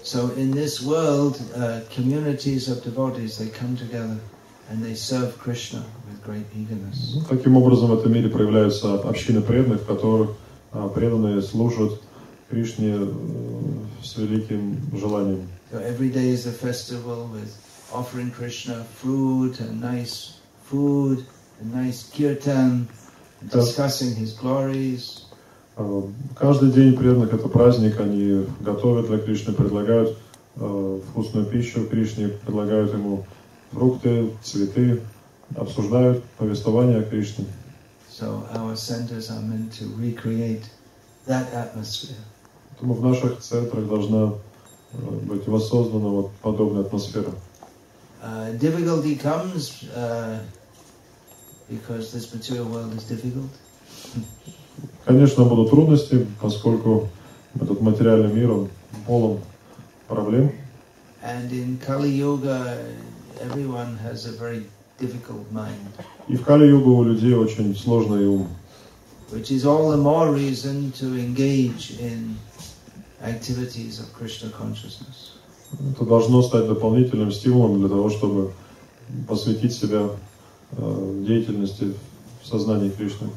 So 0.04 0.32
in 0.36 0.52
this 0.52 0.82
world, 0.82 1.40
uh, 1.56 1.82
communities 1.96 2.68
of 2.68 2.84
devotees 2.84 3.38
they 3.38 3.50
come 3.50 3.78
together 3.78 4.18
and 4.70 4.84
they 4.84 4.94
serve 4.96 5.38
Krishna 5.40 5.84
with 6.08 6.24
great 6.24 6.46
eagerness. 6.56 7.16
Ну, 7.16 7.22
Таким 7.28 7.58
образом, 7.58 7.90
в 7.90 8.00
этом 8.00 8.14
мире 8.14 8.30
проявляются 8.30 8.96
общины 8.96 9.42
преданных, 9.42 9.82
в 9.82 9.86
которых 9.86 10.32
а, 10.72 10.88
преданные 10.90 11.42
служат 11.42 12.00
Кришне 12.50 12.96
э, 12.98 13.08
с 14.04 14.18
великим 14.18 14.78
желанием. 14.94 15.48
So 15.72 15.80
every 15.80 16.10
day 16.10 16.30
is 16.30 16.48
a 16.48 16.52
festival 16.52 17.30
with 17.32 17.56
offering 17.94 18.32
Krishna 18.32 18.86
food 19.02 19.60
and 19.60 19.80
nice 19.80 20.40
food 20.70 21.26
and 21.62 21.74
nice 21.74 22.10
kirtan, 22.12 22.88
and 23.42 23.52
discussing 23.52 24.16
his 24.16 24.34
glories. 24.34 25.26
А, 25.78 26.04
Каждый 26.36 26.72
день 26.72 26.96
преданных 26.96 27.34
это 27.34 27.48
праздник, 27.48 28.00
они 28.00 28.46
готовят 28.60 29.08
для 29.08 29.18
Кришны, 29.18 29.54
предлагают 29.54 30.18
э, 30.56 31.00
вкусную 31.10 31.46
пищу 31.46 31.86
Кришне, 31.88 32.30
предлагают 32.30 32.94
ему 32.94 33.26
фрукты, 33.72 34.32
цветы, 34.42 35.02
обсуждают 35.56 36.24
повествование 36.38 37.00
о 37.00 37.04
Кришне. 37.04 37.46
So 38.10 38.46
our 38.54 38.76
centers 38.76 39.30
are 39.30 39.42
meant 39.42 39.72
to 39.74 39.86
recreate 39.98 40.64
that 41.26 41.54
atmosphere. 41.54 42.18
Поэтому 42.72 42.94
в 42.94 43.04
наших 43.04 43.40
центрах 43.40 43.88
должна 43.88 44.34
э, 44.94 44.98
быть 45.24 45.48
воссоздана 45.48 46.10
вот 46.10 46.32
подобная 46.42 46.82
атмосфера. 46.82 47.32
Uh, 48.22 48.52
difficulty 48.58 49.16
comes 49.16 49.86
uh, 49.96 50.40
because 51.70 52.12
this 52.12 52.34
material 52.34 52.66
world 52.66 52.94
is 52.94 53.04
difficult. 53.04 53.50
Конечно, 55.06 55.46
будут 55.46 55.70
трудности, 55.70 56.28
поскольку 56.42 57.08
этот 57.56 57.82
материальный 57.82 58.32
мир, 58.34 58.52
он 58.52 58.70
полон 59.08 59.40
проблем. 60.08 60.52
And 61.22 61.52
in 61.52 61.78
Kali 61.86 62.10
Yuga, 62.10 62.78
everyone 63.41 63.97
has 63.99 64.27
a 64.27 64.33
very 64.33 64.65
difficult 64.99 65.51
mind, 65.53 65.89
И 66.29 66.37
в 66.37 66.45
Кали-югу 66.45 66.97
у 66.99 67.05
людей 67.05 67.35
очень 67.35 67.77
сложный 67.77 68.27
ум. 68.27 68.49
which 69.33 69.51
is 69.51 69.65
all 69.65 69.91
the 69.91 69.97
more 69.97 70.33
reason 70.33 70.93
to 70.93 71.07
engage 71.19 71.99
in 71.99 72.37
activities 73.23 73.99
of 73.99 74.13
Krishna 74.13 74.51
consciousness. 74.51 75.33
Это 75.93 76.05
должно 76.05 76.43
стать 76.43 76.69
дополнительным 76.69 77.33
стимулом 77.33 77.81
для 77.81 77.89
того, 77.89 78.11
чтобы 78.11 78.53
посвятить 79.27 79.73
себя 79.75 80.11
э, 80.73 81.23
деятельности 81.27 81.95
в 82.43 82.47
сознании 82.47 82.91
Кришны. 82.91 83.31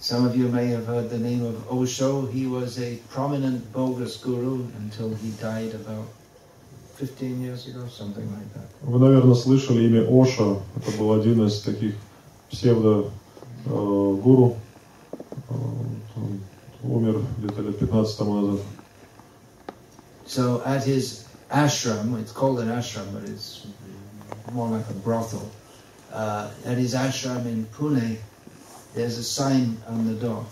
Some 0.00 0.24
of 0.26 0.34
you 0.34 0.48
may 0.48 0.66
have 0.68 0.86
heard 0.86 1.10
the 1.10 1.18
name 1.18 1.44
of 1.44 1.56
Osho. 1.70 2.26
He 2.26 2.46
was 2.46 2.78
a 2.78 2.98
prominent 3.12 3.70
bogus 3.72 4.16
guru 4.16 4.64
until 4.78 5.14
he 5.14 5.30
died 5.40 5.74
about 5.74 6.06
Вы, 8.81 8.99
наверное, 8.99 9.35
слышали 9.35 9.85
имя 9.85 10.05
Оша. 10.07 10.57
Это 10.75 10.91
был 10.97 11.13
один 11.13 11.45
из 11.45 11.61
таких 11.61 11.95
псевдо-гуру. 12.49 14.55
Он 15.49 16.39
умер 16.83 17.21
где-то 17.39 17.61
лет 17.61 17.79
15 17.79 18.17
тому 18.17 18.41
назад. 18.41 18.61
So 20.27 20.61
at 20.65 20.83
his 20.83 21.25
ashram, 21.51 22.19
it's 22.19 22.31
called 22.31 22.59
an 22.59 22.69
ashram, 22.69 23.05
but 23.13 23.29
it's 23.29 23.67
more 24.51 24.69
like 24.69 24.89
a 24.89 24.93
brothel. 24.93 25.49
Uh, 26.11 26.49
at 26.65 26.77
his 26.77 26.95
ashram 26.95 27.45
in 27.45 27.65
Pune, 27.65 28.17
there's 28.95 29.17
a 29.17 29.23
sign 29.23 29.77
on 29.87 30.07
the 30.07 30.15
door. 30.15 30.45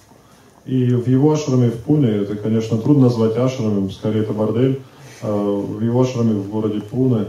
И 0.65 0.93
в 0.93 1.07
его 1.07 1.33
ашраме 1.33 1.71
в 1.71 1.83
Пуне, 1.83 2.09
это, 2.09 2.35
конечно, 2.35 2.77
трудно 2.77 3.05
назвать 3.05 3.35
ашрамом, 3.35 3.91
скорее 3.91 4.21
это 4.21 4.31
бордель. 4.31 4.81
А 5.23 5.31
В 5.31 5.81
его 5.81 6.01
ашраме 6.01 6.33
в 6.33 6.49
городе 6.49 6.81
Пуне 6.81 7.27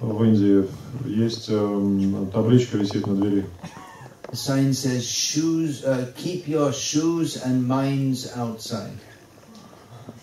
в 0.00 0.24
Индии 0.24 0.64
есть 1.04 1.50
эм, 1.50 2.30
табличка 2.32 2.78
висит 2.78 3.06
на 3.06 3.14
двери. 3.14 3.46
The 4.30 4.34
sign 4.34 4.72
says, 4.72 5.04
"Shoes, 5.04 5.84
uh, 5.84 6.12
keep 6.16 6.48
your 6.48 6.72
shoes 6.72 7.36
and 7.44 7.66
minds 7.66 8.26
outside." 8.36 8.96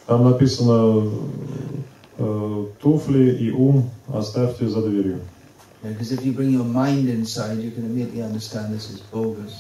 Там 0.08 0.26
написано 0.26 1.10
э, 2.18 2.66
туфли 2.82 3.32
и 3.32 3.52
ум 3.52 3.90
оставьте 4.12 4.68
за 4.68 4.82
дверью. 4.82 5.20
Because 5.84 6.12
if 6.12 6.26
you 6.26 6.34
bring 6.34 6.52
your 6.52 6.66
mind 6.66 7.10
inside, 7.10 7.60
you 7.60 7.72
can 7.72 7.86
immediately 7.86 8.22
understand 8.22 8.74
this 8.74 8.90
is 8.90 9.02
bogus. 9.12 9.54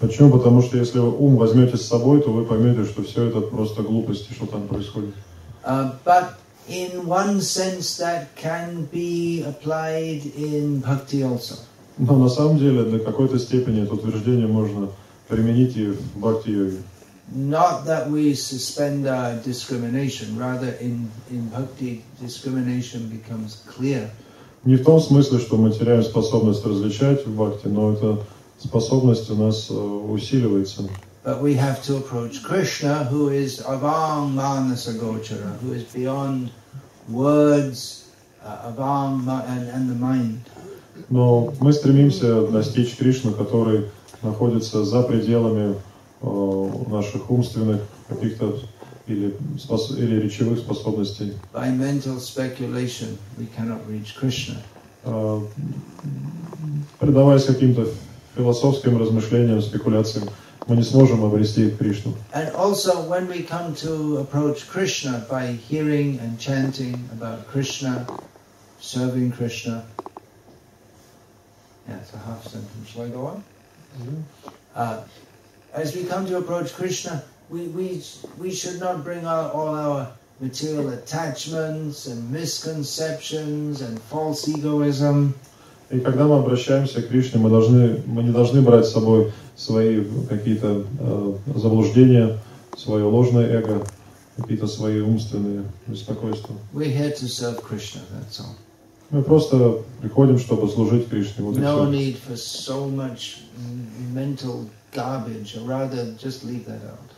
Почему? 0.00 0.30
Потому 0.30 0.62
что 0.62 0.78
если 0.78 0.98
вы 0.98 1.10
ум 1.10 1.36
возьмете 1.36 1.76
с 1.76 1.82
собой, 1.86 2.22
то 2.22 2.30
вы 2.32 2.46
поймете, 2.46 2.84
что 2.84 3.02
все 3.02 3.26
это 3.26 3.42
просто 3.42 3.82
глупости, 3.82 4.32
что 4.32 4.46
там 4.46 4.66
происходит. 4.66 5.14
Uh, 5.62 5.92
but 6.06 6.38
in 6.68 7.06
one 7.06 7.42
sense, 7.42 7.98
that 7.98 8.34
can 8.34 8.88
be 8.90 9.44
applied 9.46 10.22
in 10.36 10.80
bhakti 10.80 11.22
also. 11.22 11.56
Но 11.98 12.16
на 12.16 12.30
самом 12.30 12.56
деле 12.58 12.84
до 12.84 12.98
какой-то 12.98 13.38
степени 13.38 13.82
это 13.82 13.92
утверждение 13.92 14.46
можно 14.46 14.88
применить 15.28 15.76
и 15.76 15.88
в 15.88 16.16
бхакти-йоге. 16.16 16.78
Not 17.32 17.84
that 17.86 18.10
we 18.10 18.34
suspend 18.34 19.06
our 19.06 19.36
discrimination, 19.44 20.36
rather, 20.36 20.72
in, 20.80 21.08
in 21.30 21.48
bhakti, 21.50 22.02
discrimination 22.20 23.08
becomes 23.08 23.62
clear. 23.68 24.10
Не 24.64 24.76
в 24.76 24.84
том 24.84 24.98
смысле, 24.98 25.38
что 25.40 25.56
мы 25.58 25.70
теряем 25.72 26.02
способность 26.02 26.64
различать 26.64 27.26
в 27.26 27.36
бхакти, 27.36 27.68
но 27.68 27.92
эта 27.92 28.18
способность 28.62 29.30
у 29.30 29.34
нас 29.36 29.68
э, 29.70 29.74
усиливается. 29.74 30.82
But 31.24 31.42
we 31.42 31.54
have 31.54 31.82
to 31.84 31.98
approach 31.98 32.42
Krishna, 32.42 33.04
who 33.10 33.28
is 33.28 33.60
avang 33.60 34.34
manasa 34.34 34.92
gochara, 34.94 35.52
who 35.62 35.72
is 35.74 35.84
beyond 35.92 36.50
words, 37.08 38.04
uh, 38.42 38.70
avang 38.72 39.24
ma- 39.24 39.44
and, 39.46 39.68
and 39.68 39.90
the 39.90 39.94
mind. 39.94 40.40
Но 41.10 41.52
мы 41.60 41.72
стремимся 41.72 42.46
достичь 42.46 42.96
Кришну, 42.96 43.32
который 43.32 43.86
находится 44.22 44.84
за 44.84 45.02
пределами 45.02 45.74
э, 46.22 46.70
наших 46.90 47.30
умственных 47.30 47.80
каких-то 48.08 48.58
или, 49.06 49.34
спос- 49.58 49.96
или 49.98 50.20
речевых 50.20 50.58
способностей. 50.58 51.34
By 51.52 51.70
mental 51.70 52.18
speculation, 52.18 53.18
we 53.38 53.46
cannot 53.56 53.80
reach 53.88 54.14
Krishna. 54.18 54.56
Э, 55.04 55.40
Предаваясь 56.98 57.44
каким-то 57.44 57.88
философским 58.39 58.97
размышлениям, 58.97 59.61
спекуляциям, 59.61 60.29
мы 60.67 60.75
не 60.75 60.83
сможем 60.83 61.23
обрести 61.23 61.69
Кришну. 61.71 62.15
And 62.33 62.53
also, 62.55 63.01
when 63.01 63.27
we 63.27 63.43
come 63.43 63.75
to 63.75 64.17
approach 64.17 64.67
Krishna 64.67 65.25
by 65.29 65.47
hearing 65.51 66.19
and 66.19 66.39
chanting 66.39 67.09
about 67.13 67.47
Krishna, 67.47 68.07
serving 68.79 69.31
Krishna. 69.31 69.85
Yeah, 71.87 71.97
it's 71.97 72.13
a 72.13 72.17
half 72.17 72.43
sentence. 72.47 72.89
Shall 72.89 73.03
I 73.03 73.09
go 73.09 73.25
on? 73.27 73.43
Uh, 74.75 75.03
as 75.73 75.95
we 75.95 76.03
come 76.03 76.25
to 76.27 76.37
approach 76.37 76.73
Krishna, 76.73 77.23
we, 77.49 77.67
we, 77.67 78.03
we 78.37 78.51
should 78.51 78.79
not 78.79 79.03
bring 79.03 79.25
our, 79.25 79.51
all 79.51 79.75
our 79.75 80.11
material 80.39 80.89
attachments 80.89 82.07
and 82.07 82.31
misconceptions 82.31 83.81
and 83.81 84.01
false 84.03 84.47
egoism. 84.47 85.33
И 85.90 85.98
когда 85.98 86.26
мы 86.26 86.38
обращаемся 86.38 87.02
к 87.02 87.08
Кришне, 87.08 87.40
мы, 87.40 87.50
должны, 87.50 88.00
мы 88.06 88.22
не 88.22 88.30
должны 88.30 88.62
брать 88.62 88.86
с 88.86 88.92
собой 88.92 89.32
свои 89.56 90.04
какие-то 90.28 90.84
э, 91.00 91.34
заблуждения, 91.56 92.38
свое 92.76 93.04
ложное 93.04 93.46
эго, 93.46 93.84
какие-то 94.36 94.68
свои 94.68 95.00
умственные 95.00 95.64
беспокойства. 95.88 96.54
We're 96.72 96.92
here 96.96 97.10
to 97.10 97.26
serve 97.26 97.60
Krishna, 97.62 98.00
that's 98.12 98.38
all. 98.38 98.54
Мы 99.10 99.24
просто 99.24 99.82
приходим, 100.00 100.38
чтобы 100.38 100.68
служить 100.68 101.08
Кришне. 101.08 101.44
Вот 101.44 101.56
No 101.56 101.90
need 101.90 102.16
for 102.16 102.36
so 102.36 102.88
much 102.88 103.38
mental 104.14 104.68
garbage, 104.94 105.56
or 105.56 105.66
rather, 105.66 106.14
just 106.22 106.44
leave 106.44 106.64
that 106.66 106.80
out. 106.84 107.10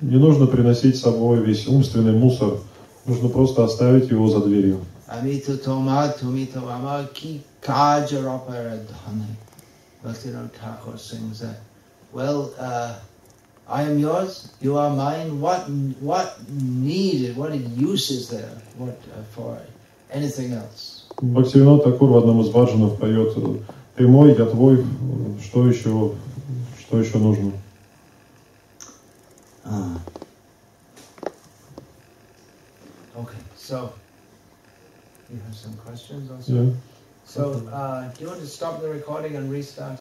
Не 0.00 0.16
нужно 0.16 0.46
приносить 0.46 0.96
с 0.96 1.00
собой 1.00 1.44
весь 1.44 1.66
умственный 1.66 2.12
мусор. 2.12 2.58
Нужно 3.04 3.28
просто 3.28 3.64
оставить 3.64 4.10
его 4.10 4.28
за 4.28 4.40
дверью. 4.40 4.78
Amito 5.11 5.61
toma 5.63 6.13
tumito 6.17 6.69
ama 6.69 7.07
ki 7.13 7.41
kajaroparadhane. 7.61 9.35
Bhaktivinoda 10.03 10.51
Thakur 10.51 10.97
sings 10.97 11.39
that. 11.39 11.59
Well, 12.11 12.53
uh, 12.57 12.95
I 13.69 13.81
am 13.83 13.99
yours, 13.99 14.53
you 14.61 14.77
are 14.77 14.89
mine. 14.89 15.41
What 15.41 15.69
what 15.99 16.39
need, 16.49 17.35
what 17.35 17.53
use 17.55 18.09
is 18.11 18.29
there 18.29 18.61
what, 18.77 18.97
uh, 19.13 19.23
for 19.35 19.59
anything 20.11 20.53
else? 20.53 21.03
Бхактивинод 21.21 21.83
Такур 21.83 22.09
в 22.11 22.17
одном 22.17 22.41
из 22.41 22.49
баджанов 22.49 22.97
поет 22.97 23.33
«Ты 23.95 24.07
мой, 24.07 24.35
я 24.37 24.45
твой, 24.45 24.85
что 25.43 25.67
еще, 25.67 26.13
что 26.79 26.99
еще 26.99 27.17
нужно?» 27.17 27.51
Ah. 29.65 29.99
Okay, 33.17 33.37
so 33.57 33.91
you 35.32 35.40
have 35.46 35.56
some 35.56 35.74
questions 35.84 36.30
also? 36.30 36.52
Я 36.52 36.74
So, 37.24 37.52
uh, 37.72 38.12
do 38.14 38.24
you 38.24 38.28
want 38.28 38.40
to 38.40 38.46
stop 38.46 38.80
the 38.82 38.88
recording 38.88 39.36
and 39.36 39.50
restart? 39.50 39.98